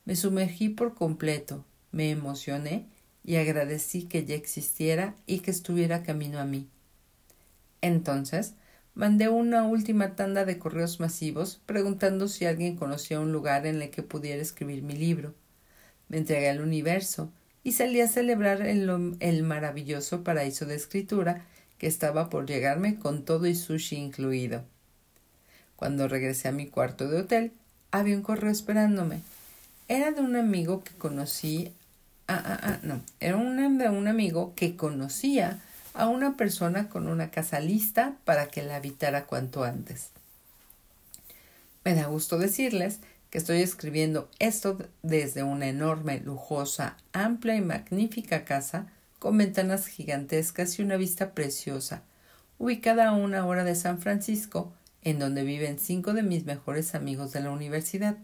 Me 0.06 0.16
sumergí 0.16 0.70
por 0.70 0.94
completo, 0.94 1.66
me 1.92 2.12
emocioné 2.12 2.86
y 3.24 3.38
agradecí 3.38 4.04
que 4.04 4.24
ya 4.24 4.36
existiera 4.36 5.16
y 5.26 5.40
que 5.40 5.50
estuviera 5.50 6.04
camino 6.04 6.38
a 6.40 6.46
mí. 6.46 6.70
Entonces 7.82 8.54
mandé 8.94 9.28
una 9.28 9.64
última 9.64 10.16
tanda 10.16 10.46
de 10.46 10.60
correos 10.60 11.00
masivos 11.00 11.60
preguntando 11.66 12.28
si 12.28 12.46
alguien 12.46 12.76
conocía 12.76 13.20
un 13.20 13.32
lugar 13.32 13.66
en 13.66 13.82
el 13.82 13.90
que 13.90 14.04
pudiera 14.04 14.40
escribir 14.40 14.84
mi 14.84 14.94
libro. 14.94 15.34
Me 16.10 16.18
entregué 16.18 16.52
al 16.52 16.62
universo 16.62 17.32
y 17.64 17.72
salí 17.72 18.02
a 18.02 18.08
celebrar 18.08 18.62
el, 18.62 19.18
el 19.20 19.42
maravilloso 19.42 20.24
paraíso 20.24 20.68
de 20.68 20.76
escritura 20.76 21.48
que 21.77 21.88
estaba 21.88 22.29
por 22.29 22.46
llegarme 22.46 22.98
con 23.00 23.25
todo 23.25 23.48
y 23.48 23.55
sushi 23.55 23.98
incluido. 23.98 24.63
Cuando 25.75 26.08
regresé 26.08 26.48
a 26.48 26.53
mi 26.53 26.67
cuarto 26.67 27.08
de 27.08 27.22
hotel, 27.22 27.51
había 27.91 28.15
un 28.15 28.24
correo 28.24 28.51
esperándome. 28.51 29.22
Era 29.88 30.12
de 30.12 30.22
un 30.22 30.36
amigo 30.36 30.84
que 30.84 30.94
conocí 30.94 31.74
Ah, 32.27 32.41
ah, 32.44 32.60
ah, 32.63 32.79
no. 32.82 33.01
Era 33.20 33.38
de 33.38 33.89
un 33.89 34.08
amigo 34.08 34.53
que 34.55 34.75
conocía 34.75 35.60
a 35.94 36.08
una 36.08 36.36
persona 36.36 36.89
con 36.89 37.08
una 37.08 37.29
casa 37.29 37.60
lista 37.60 38.15
para 38.25 38.48
que 38.48 38.63
la 38.63 38.77
habitara 38.77 39.25
cuanto 39.25 39.63
antes. 39.63 40.10
Me 41.84 41.94
da 41.94 42.08
gusto 42.08 42.39
decirles 42.39 43.00
que 43.29 43.38
estoy 43.38 43.62
escribiendo 43.62 44.29
esto 44.39 44.79
desde 45.03 45.44
una 45.44 45.67
enorme, 45.67 46.20
lujosa, 46.20 46.98
amplia 47.13 47.55
y 47.55 47.62
magnífica 47.62 48.44
casa 48.44 48.88
con 49.25 49.39
ventanas 49.39 49.88
gigantescas 49.88 50.77
y 50.77 50.84
una 50.84 50.98
vista 50.98 51.34
preciosa, 51.34 52.03
ubicada 52.60 53.10
a 53.10 53.13
una 53.13 53.48
hora 53.48 53.63
de 53.63 53.74
San 53.74 53.98
Francisco, 53.98 54.72
en 55.01 55.17
donde 55.17 55.44
viven 55.44 55.79
cinco 55.79 56.13
de 56.13 56.22
mis 56.22 56.46
mejores 56.46 56.94
amigos 56.94 57.32
de 57.32 57.41
la 57.41 57.50
universidad. 57.50 58.20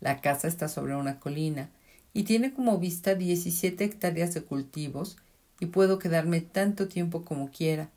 La 0.00 0.20
casa 0.20 0.46
está 0.46 0.68
sobre 0.68 0.94
una 0.94 1.18
colina 1.18 1.70
y 2.14 2.22
tiene 2.22 2.54
como 2.54 2.78
vista 2.78 3.16
17 3.16 3.82
hectáreas 3.82 4.32
de 4.32 4.44
cultivos 4.44 5.16
y 5.58 5.66
puedo 5.66 5.98
quedarme 5.98 6.40
tanto 6.40 6.86
tiempo 6.86 7.24
como 7.24 7.50
quiera, 7.50 7.90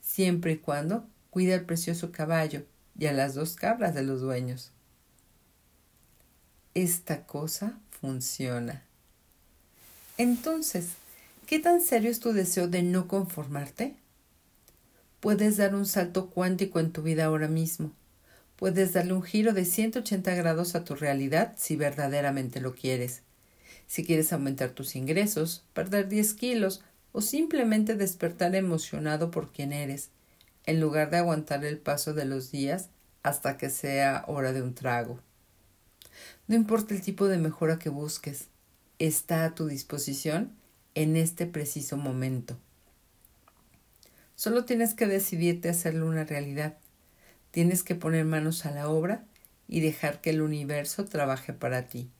siempre 0.00 0.52
y 0.52 0.56
cuando 0.56 1.04
cuide 1.28 1.52
al 1.52 1.66
precioso 1.66 2.10
caballo 2.10 2.62
y 2.98 3.04
a 3.04 3.12
las 3.12 3.34
dos 3.34 3.54
cabras 3.54 3.94
de 3.94 4.02
los 4.02 4.22
dueños. 4.22 4.70
Esta 6.72 7.26
cosa 7.26 7.78
funciona. 8.00 8.82
Entonces, 10.16 10.86
¿qué 11.50 11.58
tan 11.58 11.80
serio 11.80 12.12
es 12.12 12.20
tu 12.20 12.32
deseo 12.32 12.68
de 12.68 12.84
no 12.84 13.08
conformarte? 13.08 13.96
Puedes 15.18 15.56
dar 15.56 15.74
un 15.74 15.84
salto 15.84 16.30
cuántico 16.30 16.78
en 16.78 16.92
tu 16.92 17.02
vida 17.02 17.24
ahora 17.24 17.48
mismo. 17.48 17.90
Puedes 18.54 18.92
darle 18.92 19.14
un 19.14 19.22
giro 19.22 19.52
de 19.52 19.64
180 19.64 20.32
grados 20.36 20.76
a 20.76 20.84
tu 20.84 20.94
realidad 20.94 21.54
si 21.56 21.74
verdaderamente 21.74 22.60
lo 22.60 22.76
quieres 22.76 23.22
si 23.90 24.04
quieres 24.04 24.32
aumentar 24.32 24.70
tus 24.70 24.94
ingresos, 24.94 25.64
perder 25.72 26.08
10 26.08 26.34
kilos 26.34 26.80
o 27.10 27.20
simplemente 27.20 27.96
despertar 27.96 28.54
emocionado 28.54 29.32
por 29.32 29.50
quien 29.50 29.72
eres, 29.72 30.10
en 30.64 30.80
lugar 30.80 31.10
de 31.10 31.16
aguantar 31.16 31.64
el 31.64 31.76
paso 31.76 32.14
de 32.14 32.24
los 32.24 32.52
días 32.52 32.90
hasta 33.24 33.58
que 33.58 33.68
sea 33.68 34.24
hora 34.28 34.52
de 34.52 34.62
un 34.62 34.76
trago. 34.76 35.18
No 36.46 36.54
importa 36.54 36.94
el 36.94 37.02
tipo 37.02 37.26
de 37.26 37.38
mejora 37.38 37.80
que 37.80 37.88
busques, 37.88 38.46
está 39.00 39.44
a 39.44 39.56
tu 39.56 39.66
disposición 39.66 40.59
en 41.02 41.16
este 41.16 41.46
preciso 41.46 41.96
momento. 41.96 42.58
Solo 44.36 44.66
tienes 44.66 44.92
que 44.92 45.06
decidirte 45.06 45.68
a 45.68 45.70
hacerlo 45.70 46.06
una 46.06 46.24
realidad. 46.24 46.76
Tienes 47.52 47.82
que 47.82 47.94
poner 47.94 48.26
manos 48.26 48.66
a 48.66 48.70
la 48.70 48.90
obra 48.90 49.24
y 49.66 49.80
dejar 49.80 50.20
que 50.20 50.28
el 50.28 50.42
universo 50.42 51.06
trabaje 51.06 51.54
para 51.54 51.86
ti. 51.86 52.10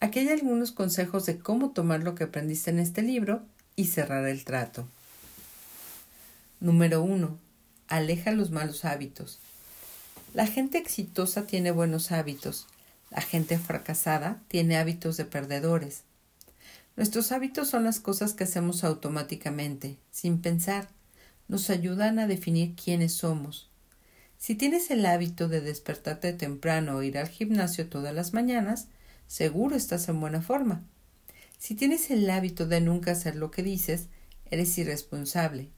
Aquí 0.00 0.18
hay 0.18 0.28
algunos 0.28 0.70
consejos 0.70 1.24
de 1.24 1.38
cómo 1.38 1.70
tomar 1.70 2.02
lo 2.02 2.14
que 2.14 2.24
aprendiste 2.24 2.70
en 2.70 2.78
este 2.78 3.00
libro 3.00 3.42
y 3.74 3.86
cerrar 3.86 4.28
el 4.28 4.44
trato. 4.44 4.86
Número 6.60 7.02
1. 7.02 7.38
Aleja 7.88 8.32
los 8.32 8.50
malos 8.50 8.84
hábitos. 8.84 9.38
La 10.34 10.46
gente 10.46 10.76
exitosa 10.76 11.46
tiene 11.46 11.70
buenos 11.70 12.12
hábitos. 12.12 12.66
La 13.10 13.22
gente 13.22 13.58
fracasada 13.58 14.42
tiene 14.48 14.76
hábitos 14.76 15.16
de 15.16 15.24
perdedores. 15.24 16.02
Nuestros 16.96 17.32
hábitos 17.32 17.68
son 17.68 17.82
las 17.84 17.98
cosas 17.98 18.34
que 18.34 18.44
hacemos 18.44 18.84
automáticamente, 18.84 19.98
sin 20.12 20.40
pensar. 20.40 20.88
Nos 21.48 21.68
ayudan 21.68 22.18
a 22.18 22.26
definir 22.28 22.76
quiénes 22.76 23.12
somos. 23.14 23.70
Si 24.38 24.54
tienes 24.54 24.90
el 24.90 25.04
hábito 25.06 25.48
de 25.48 25.60
despertarte 25.60 26.32
temprano 26.32 26.96
o 26.96 27.02
ir 27.02 27.18
al 27.18 27.28
gimnasio 27.28 27.88
todas 27.88 28.14
las 28.14 28.32
mañanas, 28.32 28.88
seguro 29.26 29.74
estás 29.74 30.08
en 30.08 30.20
buena 30.20 30.40
forma. 30.40 30.84
Si 31.58 31.74
tienes 31.74 32.10
el 32.10 32.28
hábito 32.30 32.66
de 32.66 32.80
nunca 32.80 33.12
hacer 33.12 33.36
lo 33.36 33.50
que 33.50 33.62
dices, 33.62 34.08
eres 34.50 34.76
irresponsable. 34.78 35.70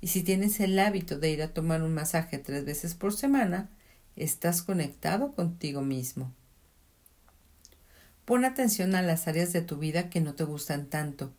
Y 0.00 0.08
si 0.08 0.22
tienes 0.22 0.60
el 0.60 0.78
hábito 0.78 1.18
de 1.18 1.30
ir 1.30 1.42
a 1.42 1.54
tomar 1.54 1.82
un 1.82 1.94
masaje 1.94 2.38
tres 2.38 2.64
veces 2.64 2.94
por 2.94 3.12
semana, 3.12 3.70
estás 4.16 4.62
conectado 4.62 5.32
contigo 5.32 5.82
mismo. 5.82 6.34
Pon 8.30 8.44
atención 8.44 8.94
a 8.94 9.02
las 9.02 9.26
áreas 9.26 9.52
de 9.52 9.60
tu 9.60 9.78
vida 9.78 10.08
que 10.08 10.20
no 10.20 10.34
te 10.34 10.44
gustan 10.44 10.86
tanto. 10.86 11.32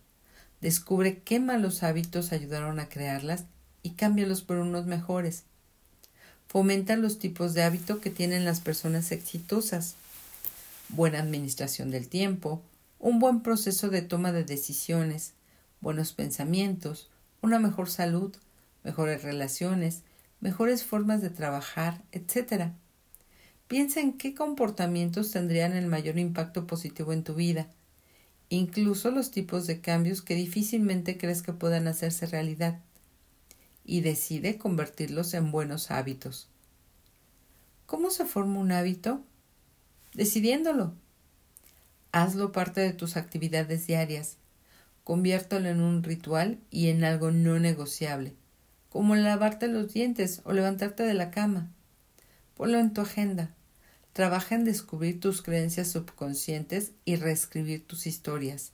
Descubre 0.59 1.19
qué 1.19 1.39
malos 1.39 1.83
hábitos 1.83 2.33
ayudaron 2.33 2.81
a 2.81 2.89
crearlas 2.89 3.45
y 3.81 3.91
cámbialos 3.91 4.41
por 4.41 4.57
unos 4.57 4.87
mejores. 4.87 5.43
Fomenta 6.49 6.97
los 6.97 7.17
tipos 7.17 7.53
de 7.53 7.63
hábito 7.63 8.01
que 8.01 8.09
tienen 8.09 8.43
las 8.43 8.59
personas 8.59 9.13
exitosas 9.13 9.95
buena 10.89 11.19
administración 11.19 11.91
del 11.91 12.09
tiempo, 12.09 12.61
un 12.99 13.19
buen 13.19 13.39
proceso 13.39 13.87
de 13.87 14.01
toma 14.01 14.33
de 14.33 14.43
decisiones, 14.43 15.31
buenos 15.79 16.11
pensamientos, 16.11 17.09
una 17.41 17.57
mejor 17.57 17.89
salud, 17.89 18.35
mejores 18.83 19.23
relaciones, 19.23 20.01
mejores 20.41 20.83
formas 20.83 21.21
de 21.21 21.29
trabajar, 21.29 22.01
etc. 22.11 22.73
Piensa 23.71 24.01
en 24.01 24.17
qué 24.17 24.35
comportamientos 24.35 25.31
tendrían 25.31 25.71
el 25.71 25.87
mayor 25.87 26.19
impacto 26.19 26.67
positivo 26.67 27.13
en 27.13 27.23
tu 27.23 27.35
vida, 27.35 27.69
incluso 28.49 29.11
los 29.11 29.31
tipos 29.31 29.65
de 29.65 29.79
cambios 29.79 30.21
que 30.21 30.35
difícilmente 30.35 31.17
crees 31.17 31.41
que 31.41 31.53
puedan 31.53 31.87
hacerse 31.87 32.25
realidad, 32.25 32.81
y 33.85 34.01
decide 34.01 34.57
convertirlos 34.57 35.33
en 35.33 35.51
buenos 35.51 35.89
hábitos. 35.89 36.49
¿Cómo 37.85 38.09
se 38.09 38.25
forma 38.25 38.59
un 38.59 38.73
hábito? 38.73 39.23
decidiéndolo. 40.13 40.93
Hazlo 42.11 42.51
parte 42.51 42.81
de 42.81 42.91
tus 42.91 43.15
actividades 43.15 43.87
diarias. 43.87 44.35
Conviértelo 45.05 45.69
en 45.69 45.79
un 45.79 46.03
ritual 46.03 46.59
y 46.71 46.89
en 46.89 47.05
algo 47.05 47.31
no 47.31 47.57
negociable, 47.57 48.33
como 48.89 49.15
lavarte 49.15 49.69
los 49.69 49.93
dientes 49.93 50.41
o 50.43 50.51
levantarte 50.51 51.03
de 51.03 51.13
la 51.13 51.31
cama. 51.31 51.71
Ponlo 52.53 52.77
en 52.77 52.91
tu 52.91 52.99
agenda. 52.99 53.55
Trabaja 54.13 54.55
en 54.55 54.65
descubrir 54.65 55.19
tus 55.19 55.41
creencias 55.41 55.91
subconscientes 55.91 56.91
y 57.05 57.15
reescribir 57.15 57.85
tus 57.85 58.07
historias. 58.07 58.71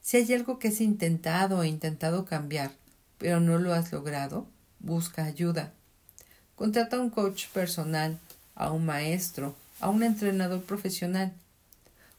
Si 0.00 0.16
hay 0.16 0.32
algo 0.32 0.58
que 0.58 0.68
has 0.68 0.80
intentado 0.80 1.58
o 1.58 1.64
intentado 1.64 2.24
cambiar, 2.24 2.70
pero 3.18 3.40
no 3.40 3.58
lo 3.58 3.74
has 3.74 3.92
logrado, 3.92 4.46
busca 4.78 5.24
ayuda. 5.24 5.72
Contrata 6.54 6.96
a 6.96 7.00
un 7.00 7.10
coach 7.10 7.48
personal, 7.48 8.18
a 8.54 8.72
un 8.72 8.86
maestro, 8.86 9.54
a 9.80 9.90
un 9.90 10.02
entrenador 10.02 10.62
profesional. 10.62 11.32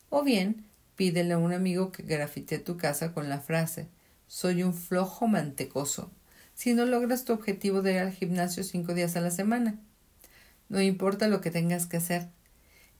O 0.09 0.23
bien, 0.23 0.63
pídele 0.95 1.33
a 1.33 1.37
un 1.37 1.53
amigo 1.53 1.91
que 1.91 2.03
grafite 2.03 2.59
tu 2.59 2.77
casa 2.77 3.13
con 3.13 3.29
la 3.29 3.39
frase 3.39 3.87
Soy 4.27 4.61
un 4.63 4.73
flojo 4.73 5.27
mantecoso 5.27 6.11
si 6.53 6.73
no 6.73 6.85
logras 6.85 7.23
tu 7.23 7.33
objetivo 7.33 7.81
de 7.81 7.93
ir 7.93 7.99
al 7.99 8.11
gimnasio 8.11 8.63
cinco 8.63 8.95
días 8.95 9.15
a 9.15 9.21
la 9.21 9.29
semana. 9.29 9.79
No 10.69 10.81
importa 10.81 11.27
lo 11.27 11.41
que 11.41 11.51
tengas 11.51 11.85
que 11.85 11.97
hacer. 11.97 12.27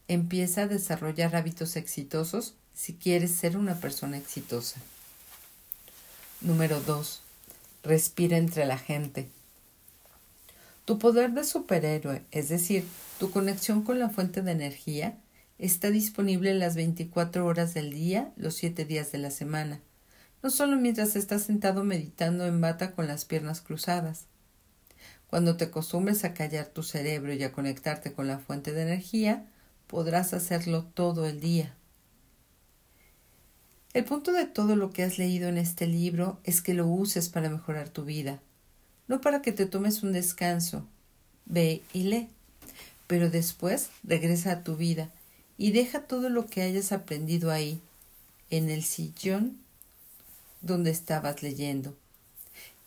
Empieza 0.08 0.64
a 0.64 0.68
desarrollar 0.68 1.36
hábitos 1.36 1.76
exitosos 1.76 2.56
si 2.74 2.94
quieres 2.94 3.32
ser 3.32 3.58
una 3.58 3.76
persona 3.76 4.18
exitosa. 4.18 4.80
Número 6.42 6.80
2. 6.82 7.22
Respira 7.84 8.38
entre 8.38 8.66
la 8.66 8.78
gente. 8.78 9.30
Tu 10.86 11.00
poder 11.00 11.32
de 11.32 11.44
superhéroe, 11.44 12.24
es 12.32 12.48
decir, 12.48 12.86
tu 13.20 13.32
conexión 13.32 13.84
con 13.84 14.00
la 14.00 14.10
fuente 14.10 14.42
de 14.42 14.52
energía, 14.52 15.18
está 15.58 15.90
disponible 15.90 16.54
las 16.54 16.76
24 16.76 17.46
horas 17.46 17.74
del 17.74 17.92
día, 17.92 18.32
los 18.38 18.56
7 18.56 18.86
días 18.86 19.12
de 19.12 19.18
la 19.18 19.32
semana, 19.32 19.82
no 20.44 20.50
solo 20.50 20.78
mientras 20.78 21.16
estás 21.16 21.44
sentado 21.44 21.84
meditando 21.84 22.46
en 22.46 22.62
bata 22.62 22.92
con 22.92 23.08
las 23.08 23.26
piernas 23.26 23.60
cruzadas. 23.60 24.26
Cuando 25.30 25.58
te 25.58 25.66
acostumbres 25.66 26.24
a 26.24 26.34
callar 26.34 26.68
tu 26.68 26.84
cerebro 26.84 27.34
y 27.34 27.44
a 27.44 27.52
conectarte 27.52 28.14
con 28.14 28.28
la 28.28 28.40
fuente 28.40 28.72
de 28.74 28.84
energía, 28.84 29.46
podrás 29.88 30.34
hacerlo 30.34 30.86
todo 30.86 31.26
el 31.26 31.40
día. 31.40 31.76
El 33.94 34.06
punto 34.06 34.32
de 34.32 34.46
todo 34.46 34.76
lo 34.76 34.92
que 34.92 35.04
has 35.04 35.18
leído 35.18 35.50
en 35.50 35.58
este 35.58 35.88
libro 35.88 36.40
es 36.44 36.62
que 36.62 36.74
lo 36.74 36.88
uses 36.88 37.30
para 37.30 37.50
mejorar 37.50 37.90
tu 37.90 38.06
vida, 38.06 38.42
no 39.08 39.22
para 39.22 39.42
que 39.42 39.52
te 39.52 39.66
tomes 39.66 40.04
un 40.04 40.14
descanso. 40.14 40.86
Ve 41.46 41.82
y 41.94 42.04
lee. 42.04 42.30
Pero 43.08 43.30
después 43.30 43.90
regresa 44.04 44.52
a 44.52 44.64
tu 44.64 44.76
vida 44.76 45.10
y 45.58 45.72
deja 45.72 46.02
todo 46.02 46.30
lo 46.30 46.46
que 46.48 46.62
hayas 46.62 46.92
aprendido 46.92 47.52
ahí, 47.52 47.82
en 48.50 48.70
el 48.70 48.84
sillón 48.84 49.58
donde 50.62 50.92
estabas 50.92 51.42
leyendo. 51.42 51.96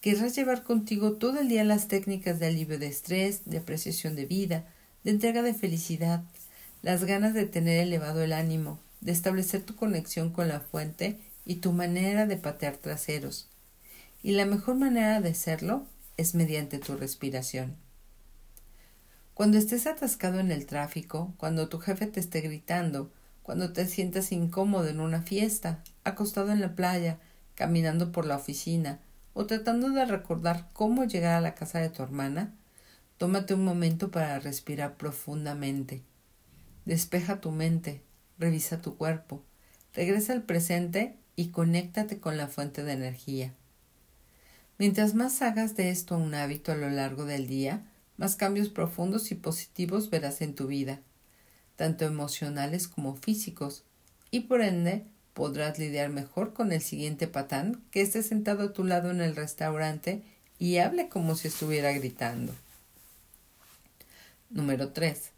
Querrás 0.00 0.34
llevar 0.34 0.62
contigo 0.62 1.12
todo 1.12 1.40
el 1.40 1.48
día 1.50 1.62
las 1.62 1.86
técnicas 1.86 2.38
de 2.38 2.46
alivio 2.46 2.78
de 2.78 2.86
estrés, 2.86 3.42
de 3.44 3.58
apreciación 3.58 4.16
de 4.16 4.24
vida, 4.24 4.64
de 5.04 5.10
entrega 5.10 5.42
de 5.42 5.52
felicidad, 5.52 6.22
las 6.80 7.04
ganas 7.04 7.34
de 7.34 7.44
tener 7.44 7.80
elevado 7.80 8.22
el 8.22 8.32
ánimo, 8.32 8.80
de 9.02 9.12
establecer 9.12 9.62
tu 9.62 9.76
conexión 9.76 10.30
con 10.32 10.48
la 10.48 10.60
fuente 10.60 11.18
y 11.44 11.56
tu 11.56 11.72
manera 11.72 12.24
de 12.24 12.38
patear 12.38 12.78
traseros. 12.78 13.50
Y 14.22 14.32
la 14.32 14.46
mejor 14.46 14.76
manera 14.76 15.20
de 15.20 15.30
hacerlo 15.30 15.86
es 16.16 16.34
mediante 16.34 16.78
tu 16.78 16.96
respiración. 16.96 17.76
Cuando 19.34 19.58
estés 19.58 19.86
atascado 19.86 20.40
en 20.40 20.50
el 20.50 20.64
tráfico, 20.64 21.34
cuando 21.36 21.68
tu 21.68 21.78
jefe 21.78 22.06
te 22.06 22.20
esté 22.20 22.40
gritando, 22.40 23.12
cuando 23.42 23.74
te 23.74 23.84
sientas 23.84 24.32
incómodo 24.32 24.88
en 24.88 25.00
una 25.00 25.20
fiesta, 25.20 25.84
acostado 26.04 26.52
en 26.52 26.62
la 26.62 26.74
playa, 26.74 27.18
caminando 27.54 28.12
por 28.12 28.24
la 28.24 28.36
oficina 28.36 28.98
o 29.34 29.46
tratando 29.46 29.90
de 29.90 30.04
recordar 30.04 30.68
cómo 30.72 31.04
llegar 31.04 31.34
a 31.34 31.40
la 31.40 31.54
casa 31.54 31.78
de 31.78 31.90
tu 31.90 32.02
hermana, 32.02 32.54
tómate 33.18 33.54
un 33.54 33.64
momento 33.64 34.10
para 34.10 34.38
respirar 34.38 34.96
profundamente. 34.96 36.02
Despeja 36.84 37.40
tu 37.40 37.50
mente, 37.50 38.02
revisa 38.38 38.80
tu 38.80 38.96
cuerpo, 38.96 39.44
regresa 39.94 40.32
al 40.32 40.42
presente 40.42 41.16
y 41.36 41.48
conéctate 41.48 42.18
con 42.18 42.36
la 42.36 42.48
fuente 42.48 42.82
de 42.82 42.92
energía. 42.92 43.54
Mientras 44.78 45.14
más 45.14 45.42
hagas 45.42 45.76
de 45.76 45.90
esto 45.90 46.16
un 46.16 46.34
hábito 46.34 46.72
a 46.72 46.76
lo 46.76 46.88
largo 46.88 47.26
del 47.26 47.46
día, 47.46 47.84
más 48.16 48.36
cambios 48.36 48.70
profundos 48.70 49.30
y 49.30 49.34
positivos 49.34 50.10
verás 50.10 50.40
en 50.40 50.54
tu 50.54 50.66
vida, 50.66 51.00
tanto 51.76 52.04
emocionales 52.04 52.88
como 52.88 53.14
físicos, 53.14 53.84
y 54.30 54.40
por 54.40 54.62
ende 54.62 55.04
podrás 55.40 55.78
lidiar 55.78 56.10
mejor 56.10 56.52
con 56.52 56.70
el 56.70 56.82
siguiente 56.82 57.26
patán 57.26 57.82
que 57.90 58.02
esté 58.02 58.22
sentado 58.22 58.62
a 58.62 58.72
tu 58.74 58.84
lado 58.84 59.10
en 59.10 59.22
el 59.22 59.34
restaurante 59.34 60.22
y 60.58 60.76
hable 60.76 61.08
como 61.08 61.34
si 61.34 61.48
estuviera 61.48 61.92
gritando. 61.92 62.54
Número 64.50 64.92
3. 64.92 65.30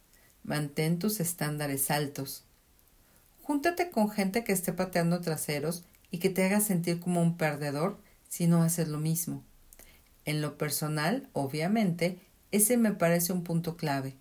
Mantén 0.43 0.99
tus 0.99 1.21
estándares 1.21 1.89
altos. 1.93 2.43
Júntate 3.45 3.91
con 3.91 4.11
gente 4.11 4.43
que 4.43 4.51
esté 4.53 4.73
pateando 4.73 5.21
traseros 5.21 5.85
y 6.11 6.19
que 6.19 6.31
te 6.31 6.45
haga 6.45 6.59
sentir 6.59 6.99
como 6.99 7.23
un 7.23 7.37
perdedor 7.37 7.97
si 8.29 8.49
no 8.49 8.65
haces 8.65 8.89
lo 8.89 8.99
mismo. 8.99 9.45
En 10.25 10.43
lo 10.43 10.59
personal, 10.59 11.29
obviamente, 11.33 12.19
ese 12.51 12.77
me 12.77 12.91
parece 12.91 13.33
un 13.33 13.45
punto 13.45 13.77
clave. 13.77 14.17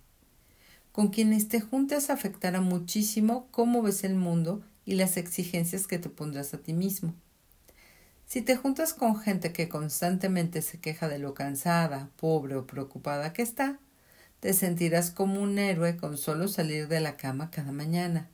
Con 0.92 1.08
quienes 1.08 1.48
te 1.48 1.60
juntes 1.60 2.08
afectará 2.08 2.60
muchísimo 2.60 3.48
cómo 3.50 3.82
ves 3.82 4.04
el 4.04 4.14
mundo 4.14 4.62
y 4.84 4.94
las 4.94 5.16
exigencias 5.16 5.86
que 5.86 5.98
te 5.98 6.08
pondrás 6.08 6.54
a 6.54 6.58
ti 6.58 6.72
mismo. 6.72 7.14
Si 8.26 8.40
te 8.40 8.56
juntas 8.56 8.94
con 8.94 9.20
gente 9.20 9.52
que 9.52 9.68
constantemente 9.68 10.62
se 10.62 10.80
queja 10.80 11.08
de 11.08 11.18
lo 11.18 11.34
cansada, 11.34 12.08
pobre 12.16 12.56
o 12.56 12.66
preocupada 12.66 13.32
que 13.32 13.42
está, 13.42 13.78
te 14.40 14.54
sentirás 14.54 15.10
como 15.10 15.40
un 15.40 15.58
héroe 15.58 15.96
con 15.96 16.16
solo 16.16 16.48
salir 16.48 16.88
de 16.88 17.00
la 17.00 17.16
cama 17.16 17.50
cada 17.50 17.72
mañana. 17.72 18.28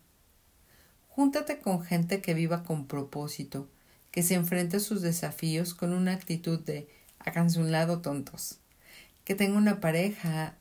Júntate 1.08 1.58
con 1.58 1.82
gente 1.82 2.20
que 2.22 2.32
viva 2.32 2.62
con 2.62 2.86
propósito, 2.86 3.68
que 4.10 4.22
se 4.22 4.34
enfrente 4.34 4.76
a 4.76 4.80
sus 4.80 5.02
desafíos 5.02 5.74
con 5.74 5.92
una 5.92 6.12
actitud 6.12 6.60
de 6.60 6.88
háganse 7.18 7.58
un 7.60 7.72
lado 7.72 8.00
tontos, 8.00 8.60
que 9.24 9.34
tenga 9.34 9.58
una 9.58 9.80
pareja, 9.80 10.54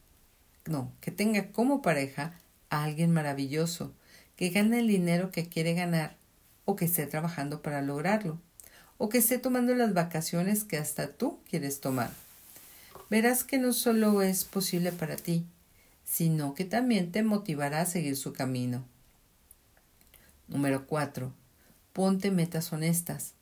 no, 0.65 0.91
que 1.00 1.12
tenga 1.12 1.52
como 1.52 1.82
pareja 1.82 2.34
a 2.69 2.84
alguien 2.84 3.12
maravilloso, 3.12 3.93
que 4.38 4.50
gane 4.50 4.80
el 4.80 4.88
dinero 4.88 5.32
que 5.32 5.50
quiere 5.50 5.73
ganar 5.73 6.15
o 6.63 6.76
que 6.76 6.86
esté 6.86 7.08
trabajando 7.08 7.62
para 7.62 7.82
lograrlo, 7.82 8.39
o 8.97 9.10
que 9.10 9.17
esté 9.17 9.39
tomando 9.39 9.73
las 9.73 9.93
vacaciones 9.93 10.63
que 10.63 10.78
hasta 10.78 11.12
tú 11.12 11.39
quieres 11.50 11.80
tomar. 11.82 12.12
Verás 13.10 13.43
que 13.43 13.58
no 13.58 13.73
solo 13.73 14.21
es 14.21 14.43
posible 14.43 14.91
para 14.91 15.15
ti, 15.15 15.45
sino 16.06 16.54
que 16.54 16.65
también 16.65 17.12
te 17.12 17.23
motivará 17.23 17.82
a 17.82 17.86
seguir 17.86 18.17
su 18.17 18.34
camino. 18.34 18.86
Número 20.47 20.88
4. 20.88 21.34
Ponte 21.93 22.32
metas 22.32 22.71
honestas. 22.71 23.34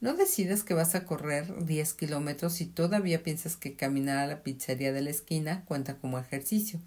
No 0.00 0.14
decidas 0.14 0.64
que 0.64 0.74
vas 0.74 0.94
a 0.94 1.04
correr 1.04 1.64
10 1.64 1.94
kilómetros 1.94 2.60
y 2.60 2.66
todavía 2.66 3.22
piensas 3.22 3.56
que 3.56 3.74
caminar 3.74 4.18
a 4.18 4.26
la 4.26 4.42
pizzería 4.42 4.92
de 4.92 5.02
la 5.02 5.10
esquina 5.10 5.64
cuenta 5.64 5.96
como 5.96 6.18
ejercicio. 6.18 6.80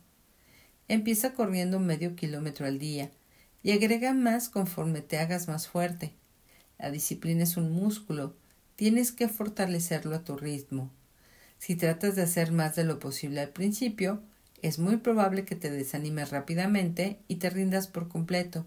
Empieza 0.92 1.32
corriendo 1.32 1.80
medio 1.80 2.18
kilómetro 2.18 2.66
al 2.66 2.78
día 2.78 3.12
y 3.64 3.72
agrega 3.72 4.14
más 4.14 4.50
conforme 4.50 5.00
te 5.00 5.20
hagas 5.20 5.48
más 5.48 5.70
fuerte. 5.70 6.12
La 6.78 6.92
disciplina 6.92 7.44
es 7.44 7.56
un 7.56 7.72
músculo, 7.72 8.36
tienes 8.76 9.14
que 9.14 9.30
fortalecerlo 9.30 10.14
a 10.14 10.26
tu 10.26 10.36
ritmo. 10.36 10.92
Si 11.60 11.78
tratas 11.78 12.18
de 12.18 12.24
hacer 12.24 12.52
más 12.52 12.76
de 12.76 12.84
lo 12.84 13.00
posible 13.00 13.40
al 13.40 13.52
principio, 13.52 14.22
es 14.62 14.80
muy 14.80 14.98
probable 14.98 15.46
que 15.46 15.56
te 15.56 15.72
desanimes 15.72 16.30
rápidamente 16.30 17.20
y 17.30 17.36
te 17.36 17.50
rindas 17.50 17.88
por 17.88 18.10
completo. 18.10 18.66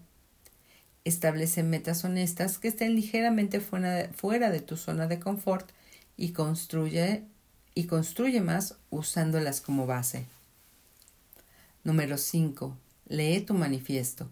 Establece 1.03 1.61
metas 1.61 2.05
honestas 2.05 2.57
que 2.57 2.69
estén 2.69 2.95
ligeramente 2.95 3.59
fuera 3.59 4.49
de, 4.49 4.61
tu 4.61 4.77
zona 4.77 5.05
de 5.05 5.19
confort 5.19 5.69
y 6.17 6.31
construye, 6.31 7.23
y 7.75 7.83
construye 7.83 8.41
más 8.41 8.79
usándolas 8.89 9.61
como 9.61 9.85
base. 9.85 10.25
Número 11.85 12.17
5. 12.17 12.75
Lee 13.09 13.41
tu 13.41 13.53
manifiesto. 13.53 14.27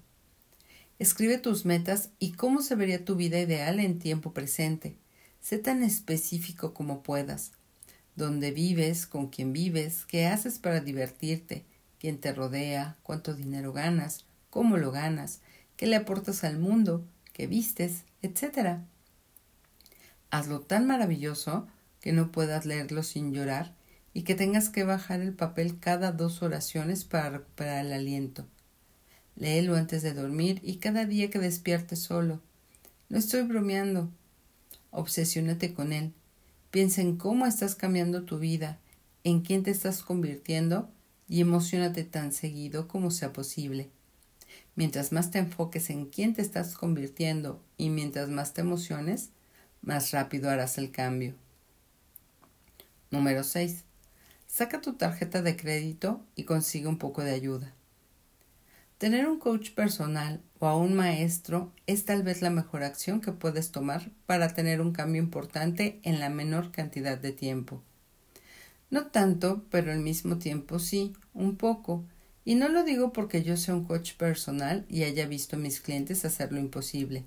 Escribe 0.97 1.37
tus 1.37 1.65
metas 1.65 2.09
y 2.17 2.31
cómo 2.31 2.63
se 2.63 2.73
vería 2.73 3.05
tu 3.05 3.15
vida 3.15 3.39
ideal 3.39 3.79
en 3.79 3.99
tiempo 3.99 4.33
presente. 4.33 4.97
Sé 5.39 5.59
tan 5.59 5.83
específico 5.83 6.73
como 6.73 7.03
puedas. 7.03 7.51
Dónde 8.15 8.49
vives, 8.49 9.05
con 9.05 9.27
quién 9.27 9.53
vives, 9.53 10.05
qué 10.07 10.25
haces 10.25 10.57
para 10.57 10.79
divertirte, 10.79 11.63
quién 11.99 12.17
te 12.17 12.33
rodea, 12.33 12.97
cuánto 13.03 13.35
dinero 13.35 13.71
ganas, 13.71 14.25
cómo 14.49 14.77
lo 14.77 14.89
ganas, 14.89 15.41
qué 15.77 15.85
le 15.85 15.95
aportas 15.95 16.43
al 16.43 16.57
mundo, 16.57 17.05
qué 17.33 17.45
vistes, 17.45 18.05
etc. 18.23 18.79
Hazlo 20.31 20.61
tan 20.61 20.87
maravilloso 20.87 21.67
que 22.01 22.13
no 22.13 22.31
puedas 22.31 22.65
leerlo 22.65 23.03
sin 23.03 23.31
llorar 23.31 23.75
y 24.13 24.23
que 24.23 24.35
tengas 24.35 24.69
que 24.69 24.83
bajar 24.83 25.21
el 25.21 25.33
papel 25.33 25.79
cada 25.79 26.11
dos 26.11 26.43
oraciones 26.43 27.03
para 27.03 27.31
recuperar 27.31 27.85
el 27.85 27.93
aliento. 27.93 28.45
Léelo 29.35 29.75
antes 29.75 30.03
de 30.03 30.13
dormir 30.13 30.59
y 30.63 30.77
cada 30.77 31.05
día 31.05 31.29
que 31.29 31.39
despiertes 31.39 31.99
solo. 31.99 32.39
No 33.09 33.17
estoy 33.17 33.41
bromeando. 33.41 34.11
Obsesiónate 34.91 35.73
con 35.73 35.91
él. 35.91 36.13
Piensa 36.69 37.01
en 37.01 37.17
cómo 37.17 37.45
estás 37.45 37.75
cambiando 37.75 38.23
tu 38.23 38.37
vida, 38.37 38.79
en 39.23 39.41
quién 39.41 39.63
te 39.63 39.71
estás 39.71 40.03
convirtiendo 40.03 40.89
y 41.27 41.41
emocionate 41.41 42.03
tan 42.03 42.31
seguido 42.31 42.87
como 42.87 43.09
sea 43.09 43.33
posible. 43.33 43.89
Mientras 44.75 45.11
más 45.11 45.31
te 45.31 45.39
enfoques 45.39 45.89
en 45.89 46.05
quién 46.05 46.33
te 46.33 46.41
estás 46.41 46.75
convirtiendo 46.75 47.61
y 47.77 47.89
mientras 47.89 48.29
más 48.29 48.53
te 48.53 48.61
emociones, 48.61 49.29
más 49.81 50.11
rápido 50.11 50.49
harás 50.49 50.77
el 50.77 50.91
cambio. 50.91 51.35
Número 53.11 53.43
6. 53.43 53.83
Saca 54.55 54.81
tu 54.81 54.93
tarjeta 54.93 55.41
de 55.41 55.55
crédito 55.55 56.23
y 56.35 56.43
consigue 56.43 56.85
un 56.85 56.99
poco 56.99 57.23
de 57.23 57.31
ayuda. 57.31 57.73
Tener 58.99 59.27
un 59.27 59.39
coach 59.39 59.71
personal 59.71 60.43
o 60.59 60.67
a 60.67 60.77
un 60.77 60.93
maestro 60.93 61.73
es 61.87 62.05
tal 62.05 62.21
vez 62.21 62.43
la 62.43 62.51
mejor 62.51 62.83
acción 62.83 63.19
que 63.19 63.31
puedes 63.31 63.71
tomar 63.71 64.11
para 64.27 64.53
tener 64.53 64.79
un 64.79 64.91
cambio 64.91 65.23
importante 65.23 65.99
en 66.03 66.19
la 66.19 66.29
menor 66.29 66.71
cantidad 66.71 67.17
de 67.17 67.31
tiempo. 67.31 67.81
No 68.91 69.07
tanto, 69.07 69.65
pero 69.71 69.91
al 69.91 70.01
mismo 70.01 70.37
tiempo 70.37 70.77
sí, 70.77 71.13
un 71.33 71.55
poco. 71.55 72.05
Y 72.45 72.53
no 72.53 72.69
lo 72.69 72.83
digo 72.83 73.11
porque 73.11 73.41
yo 73.41 73.57
sea 73.57 73.73
un 73.73 73.85
coach 73.85 74.13
personal 74.17 74.85
y 74.87 75.01
haya 75.01 75.25
visto 75.25 75.55
a 75.55 75.59
mis 75.59 75.81
clientes 75.81 76.25
hacer 76.25 76.51
lo 76.51 76.59
imposible. 76.59 77.25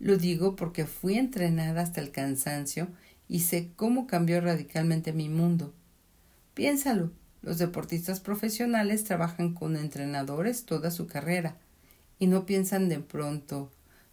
Lo 0.00 0.16
digo 0.16 0.56
porque 0.56 0.86
fui 0.86 1.18
entrenada 1.18 1.82
hasta 1.82 2.00
el 2.00 2.10
cansancio 2.10 2.88
y 3.28 3.38
sé 3.42 3.70
cómo 3.76 4.08
cambió 4.08 4.40
radicalmente 4.40 5.12
mi 5.12 5.28
mundo. 5.28 5.72
Piénsalo, 6.54 7.10
los 7.40 7.58
deportistas 7.58 8.20
profesionales 8.20 9.04
trabajan 9.04 9.54
con 9.54 9.76
entrenadores 9.76 10.64
toda 10.64 10.90
su 10.90 11.06
carrera 11.06 11.56
y 12.18 12.26
no 12.26 12.46
piensan 12.46 12.88
de 12.88 13.00
pronto, 13.00 13.72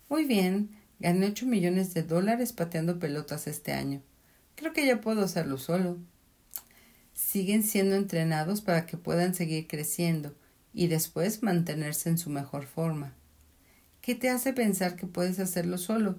muy 0.10 0.26
bien, 0.26 0.72
gané 1.00 1.28
ocho 1.28 1.46
millones 1.46 1.94
de 1.94 2.04
dólares 2.04 2.54
pateando 2.54 3.00
pelotas 3.00 3.48
este 3.48 3.74
año. 3.74 4.02
Creo 4.56 4.74
que 4.74 4.86
ya 4.86 5.02
puedo 5.02 5.24
hacerlo 5.24 5.58
solo 5.58 5.98
siguen 7.20 7.64
siendo 7.64 7.96
entrenados 7.96 8.62
para 8.62 8.86
que 8.86 8.98
puedan 8.98 9.36
seguir 9.36 9.68
creciendo 9.68 10.34
y 10.74 10.88
después 10.88 11.44
mantenerse 11.44 12.10
en 12.10 12.18
su 12.18 12.30
mejor 12.30 12.66
forma. 12.66 13.14
¿Qué 14.02 14.16
te 14.16 14.30
hace 14.30 14.54
pensar 14.54 14.96
que 14.96 15.06
puedes 15.06 15.40
hacerlo 15.40 15.78
solo? 15.78 16.16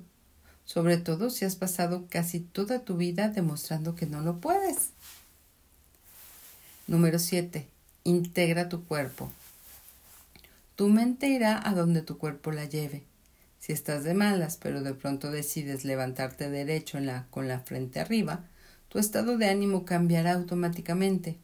Sobre 0.65 0.99
todo 0.99 1.31
si 1.31 1.45
has 1.47 1.57
pasado 1.57 2.07
casi 2.09 2.41
toda 2.41 2.85
tu 2.85 2.97
vida 2.97 3.29
demostrando 3.29 3.95
que 3.95 4.07
no 4.07 4.21
lo 4.21 4.41
puedes. 4.41 4.91
Número 6.91 7.21
7. 7.21 7.69
Integra 8.03 8.69
tu 8.69 8.85
cuerpo. 8.85 9.31
Tu 10.75 10.89
mente 10.89 11.29
irá 11.29 11.63
a 11.65 11.73
donde 11.73 12.03
tu 12.03 12.19
cuerpo 12.19 12.51
la 12.51 12.65
lleve. 12.65 13.05
Si 13.61 13.73
estás 13.73 14.03
de 14.03 14.13
malas, 14.13 14.59
pero 14.61 14.83
de 14.83 14.93
pronto 14.95 15.31
decides 15.31 15.85
levantarte 15.85 16.51
derecho 16.51 16.99
con 17.31 17.47
la 17.47 17.61
frente 17.61 18.01
arriba, 18.01 18.45
tu 18.89 18.99
estado 18.99 19.39
de 19.39 19.49
ánimo 19.49 19.85
cambiará 19.85 20.33
automáticamente. 20.33 21.37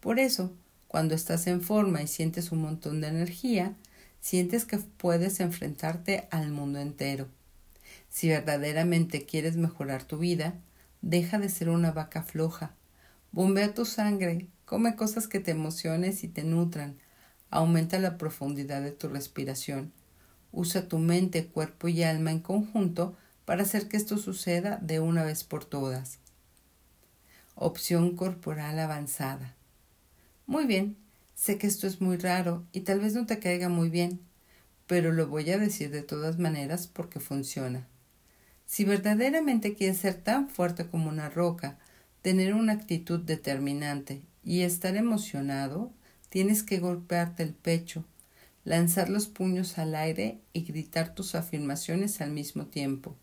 Por 0.00 0.18
eso, 0.18 0.52
cuando 0.88 1.14
estás 1.14 1.46
en 1.46 1.62
forma 1.62 2.02
y 2.02 2.08
sientes 2.08 2.50
un 2.50 2.62
montón 2.62 3.00
de 3.00 3.06
energía, 3.06 3.76
sientes 4.20 4.64
que 4.64 4.78
puedes 4.78 5.38
enfrentarte 5.38 6.26
al 6.32 6.50
mundo 6.50 6.80
entero. 6.80 7.28
Si 8.10 8.28
verdaderamente 8.28 9.24
quieres 9.24 9.54
mejorar 9.54 10.02
tu 10.02 10.18
vida, 10.18 10.54
deja 11.00 11.38
de 11.38 11.48
ser 11.48 11.68
una 11.68 11.92
vaca 11.92 12.24
floja. 12.24 12.72
Bombea 13.32 13.74
tu 13.74 13.84
sangre, 13.84 14.48
come 14.64 14.96
cosas 14.96 15.28
que 15.28 15.40
te 15.40 15.50
emociones 15.50 16.24
y 16.24 16.28
te 16.28 16.44
nutran, 16.44 16.98
aumenta 17.50 17.98
la 17.98 18.18
profundidad 18.18 18.82
de 18.82 18.92
tu 18.92 19.08
respiración. 19.08 19.92
Usa 20.52 20.88
tu 20.88 20.98
mente, 20.98 21.46
cuerpo 21.46 21.88
y 21.88 22.02
alma 22.02 22.32
en 22.32 22.40
conjunto 22.40 23.16
para 23.44 23.62
hacer 23.62 23.88
que 23.88 23.96
esto 23.96 24.18
suceda 24.18 24.78
de 24.82 25.00
una 25.00 25.24
vez 25.24 25.44
por 25.44 25.64
todas 25.64 26.18
opción 27.60 28.14
corporal 28.14 28.78
avanzada. 28.78 29.56
Muy 30.46 30.64
bien, 30.66 30.96
sé 31.34 31.58
que 31.58 31.66
esto 31.66 31.86
es 31.86 32.00
muy 32.00 32.16
raro 32.16 32.64
y 32.72 32.80
tal 32.80 33.00
vez 33.00 33.14
no 33.14 33.26
te 33.26 33.40
caiga 33.40 33.68
muy 33.68 33.90
bien, 33.90 34.20
pero 34.86 35.12
lo 35.12 35.26
voy 35.26 35.50
a 35.50 35.58
decir 35.58 35.90
de 35.90 36.02
todas 36.02 36.38
maneras 36.38 36.86
porque 36.86 37.20
funciona. 37.20 37.86
Si 38.64 38.84
verdaderamente 38.84 39.74
quieres 39.74 39.98
ser 39.98 40.14
tan 40.14 40.48
fuerte 40.48 40.86
como 40.86 41.08
una 41.08 41.30
roca, 41.30 41.78
tener 42.28 42.52
una 42.52 42.74
actitud 42.74 43.20
determinante 43.20 44.20
y 44.44 44.60
estar 44.60 44.96
emocionado, 44.96 45.94
tienes 46.28 46.62
que 46.62 46.78
golpearte 46.78 47.42
el 47.42 47.54
pecho, 47.54 48.04
lanzar 48.64 49.08
los 49.08 49.28
puños 49.28 49.78
al 49.78 49.94
aire 49.94 50.38
y 50.52 50.60
gritar 50.60 51.14
tus 51.14 51.34
afirmaciones 51.34 52.20
al 52.20 52.32
mismo 52.32 52.66
tiempo. 52.66 53.16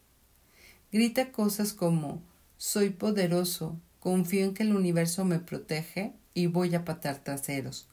Grita 0.91 1.31
cosas 1.31 1.73
como 1.73 2.23
soy 2.57 2.89
poderoso, 2.89 3.79
confío 3.99 4.43
en 4.43 4.55
que 4.55 4.63
el 4.63 4.75
universo 4.75 5.23
me 5.23 5.37
protege 5.37 6.13
y 6.33 6.47
voy 6.47 6.73
a 6.73 6.83
patar 6.83 7.23
traseros. 7.23 7.87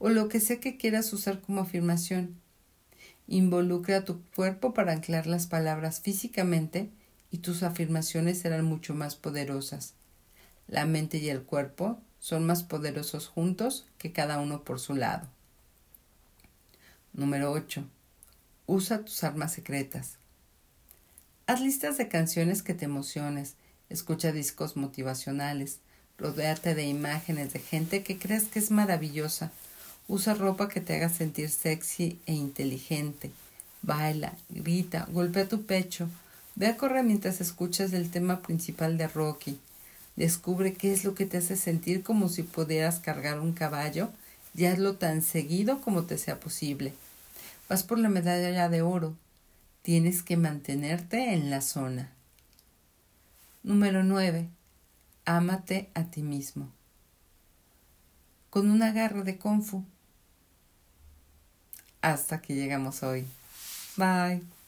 O 0.00 0.08
lo 0.08 0.28
que 0.28 0.40
sé 0.40 0.58
que 0.58 0.78
quieras 0.78 1.12
usar 1.12 1.40
como 1.40 1.60
afirmación. 1.60 2.40
Involucra 3.28 3.98
a 3.98 4.04
tu 4.04 4.20
cuerpo 4.34 4.74
para 4.74 4.94
anclar 4.94 5.28
las 5.28 5.46
palabras 5.46 6.00
físicamente 6.00 6.90
y 7.32 7.38
tus 7.38 7.62
afirmaciones 7.64 8.38
serán 8.38 8.64
mucho 8.64 8.94
más 8.94 9.16
poderosas. 9.16 9.94
La 10.68 10.84
mente 10.84 11.16
y 11.16 11.30
el 11.30 11.42
cuerpo 11.42 11.98
son 12.20 12.46
más 12.46 12.62
poderosos 12.62 13.26
juntos 13.26 13.86
que 13.98 14.12
cada 14.12 14.38
uno 14.38 14.62
por 14.62 14.78
su 14.78 14.94
lado. 14.94 15.26
Número 17.12 17.50
8. 17.50 17.84
Usa 18.66 19.04
tus 19.04 19.24
armas 19.24 19.52
secretas. 19.52 20.18
Haz 21.46 21.60
listas 21.60 21.98
de 21.98 22.08
canciones 22.08 22.62
que 22.62 22.74
te 22.74 22.84
emociones, 22.84 23.56
escucha 23.88 24.30
discos 24.30 24.76
motivacionales, 24.76 25.80
rodéate 26.18 26.74
de 26.74 26.84
imágenes 26.84 27.52
de 27.52 27.58
gente 27.58 28.02
que 28.04 28.18
crees 28.18 28.44
que 28.44 28.58
es 28.58 28.70
maravillosa, 28.70 29.50
usa 30.06 30.34
ropa 30.34 30.68
que 30.68 30.80
te 30.80 30.94
haga 30.94 31.08
sentir 31.08 31.50
sexy 31.50 32.20
e 32.26 32.34
inteligente, 32.34 33.32
baila, 33.82 34.36
grita, 34.48 35.08
golpea 35.10 35.48
tu 35.48 35.66
pecho, 35.66 36.08
ve 36.54 36.68
a 36.68 36.76
correr 36.76 37.04
mientras 37.04 37.40
escuchas 37.40 37.92
el 37.92 38.10
tema 38.10 38.42
principal 38.42 38.98
de 38.98 39.08
Rocky, 39.08 39.58
descubre 40.16 40.74
qué 40.74 40.92
es 40.92 41.04
lo 41.04 41.14
que 41.14 41.26
te 41.26 41.38
hace 41.38 41.56
sentir 41.56 42.02
como 42.02 42.28
si 42.28 42.42
pudieras 42.42 43.00
cargar 43.00 43.40
un 43.40 43.52
caballo 43.52 44.10
y 44.54 44.66
hazlo 44.66 44.96
tan 44.96 45.22
seguido 45.22 45.80
como 45.80 46.04
te 46.04 46.18
sea 46.18 46.38
posible. 46.38 46.92
Vas 47.68 47.82
por 47.82 47.98
la 47.98 48.08
medalla 48.08 48.68
de 48.68 48.82
oro. 48.82 49.14
Tienes 49.82 50.22
que 50.22 50.36
mantenerte 50.36 51.32
en 51.32 51.50
la 51.50 51.60
zona. 51.60 52.10
Número 53.62 54.04
9. 54.04 54.48
Ámate 55.24 55.88
a 55.94 56.04
ti 56.04 56.22
mismo. 56.22 56.68
Con 58.50 58.70
una 58.70 58.92
garra 58.92 59.22
de 59.22 59.38
kung 59.38 59.62
fu. 59.62 59.84
Hasta 62.00 62.42
que 62.42 62.54
llegamos 62.54 63.02
hoy. 63.02 63.26
Bye. 63.96 64.61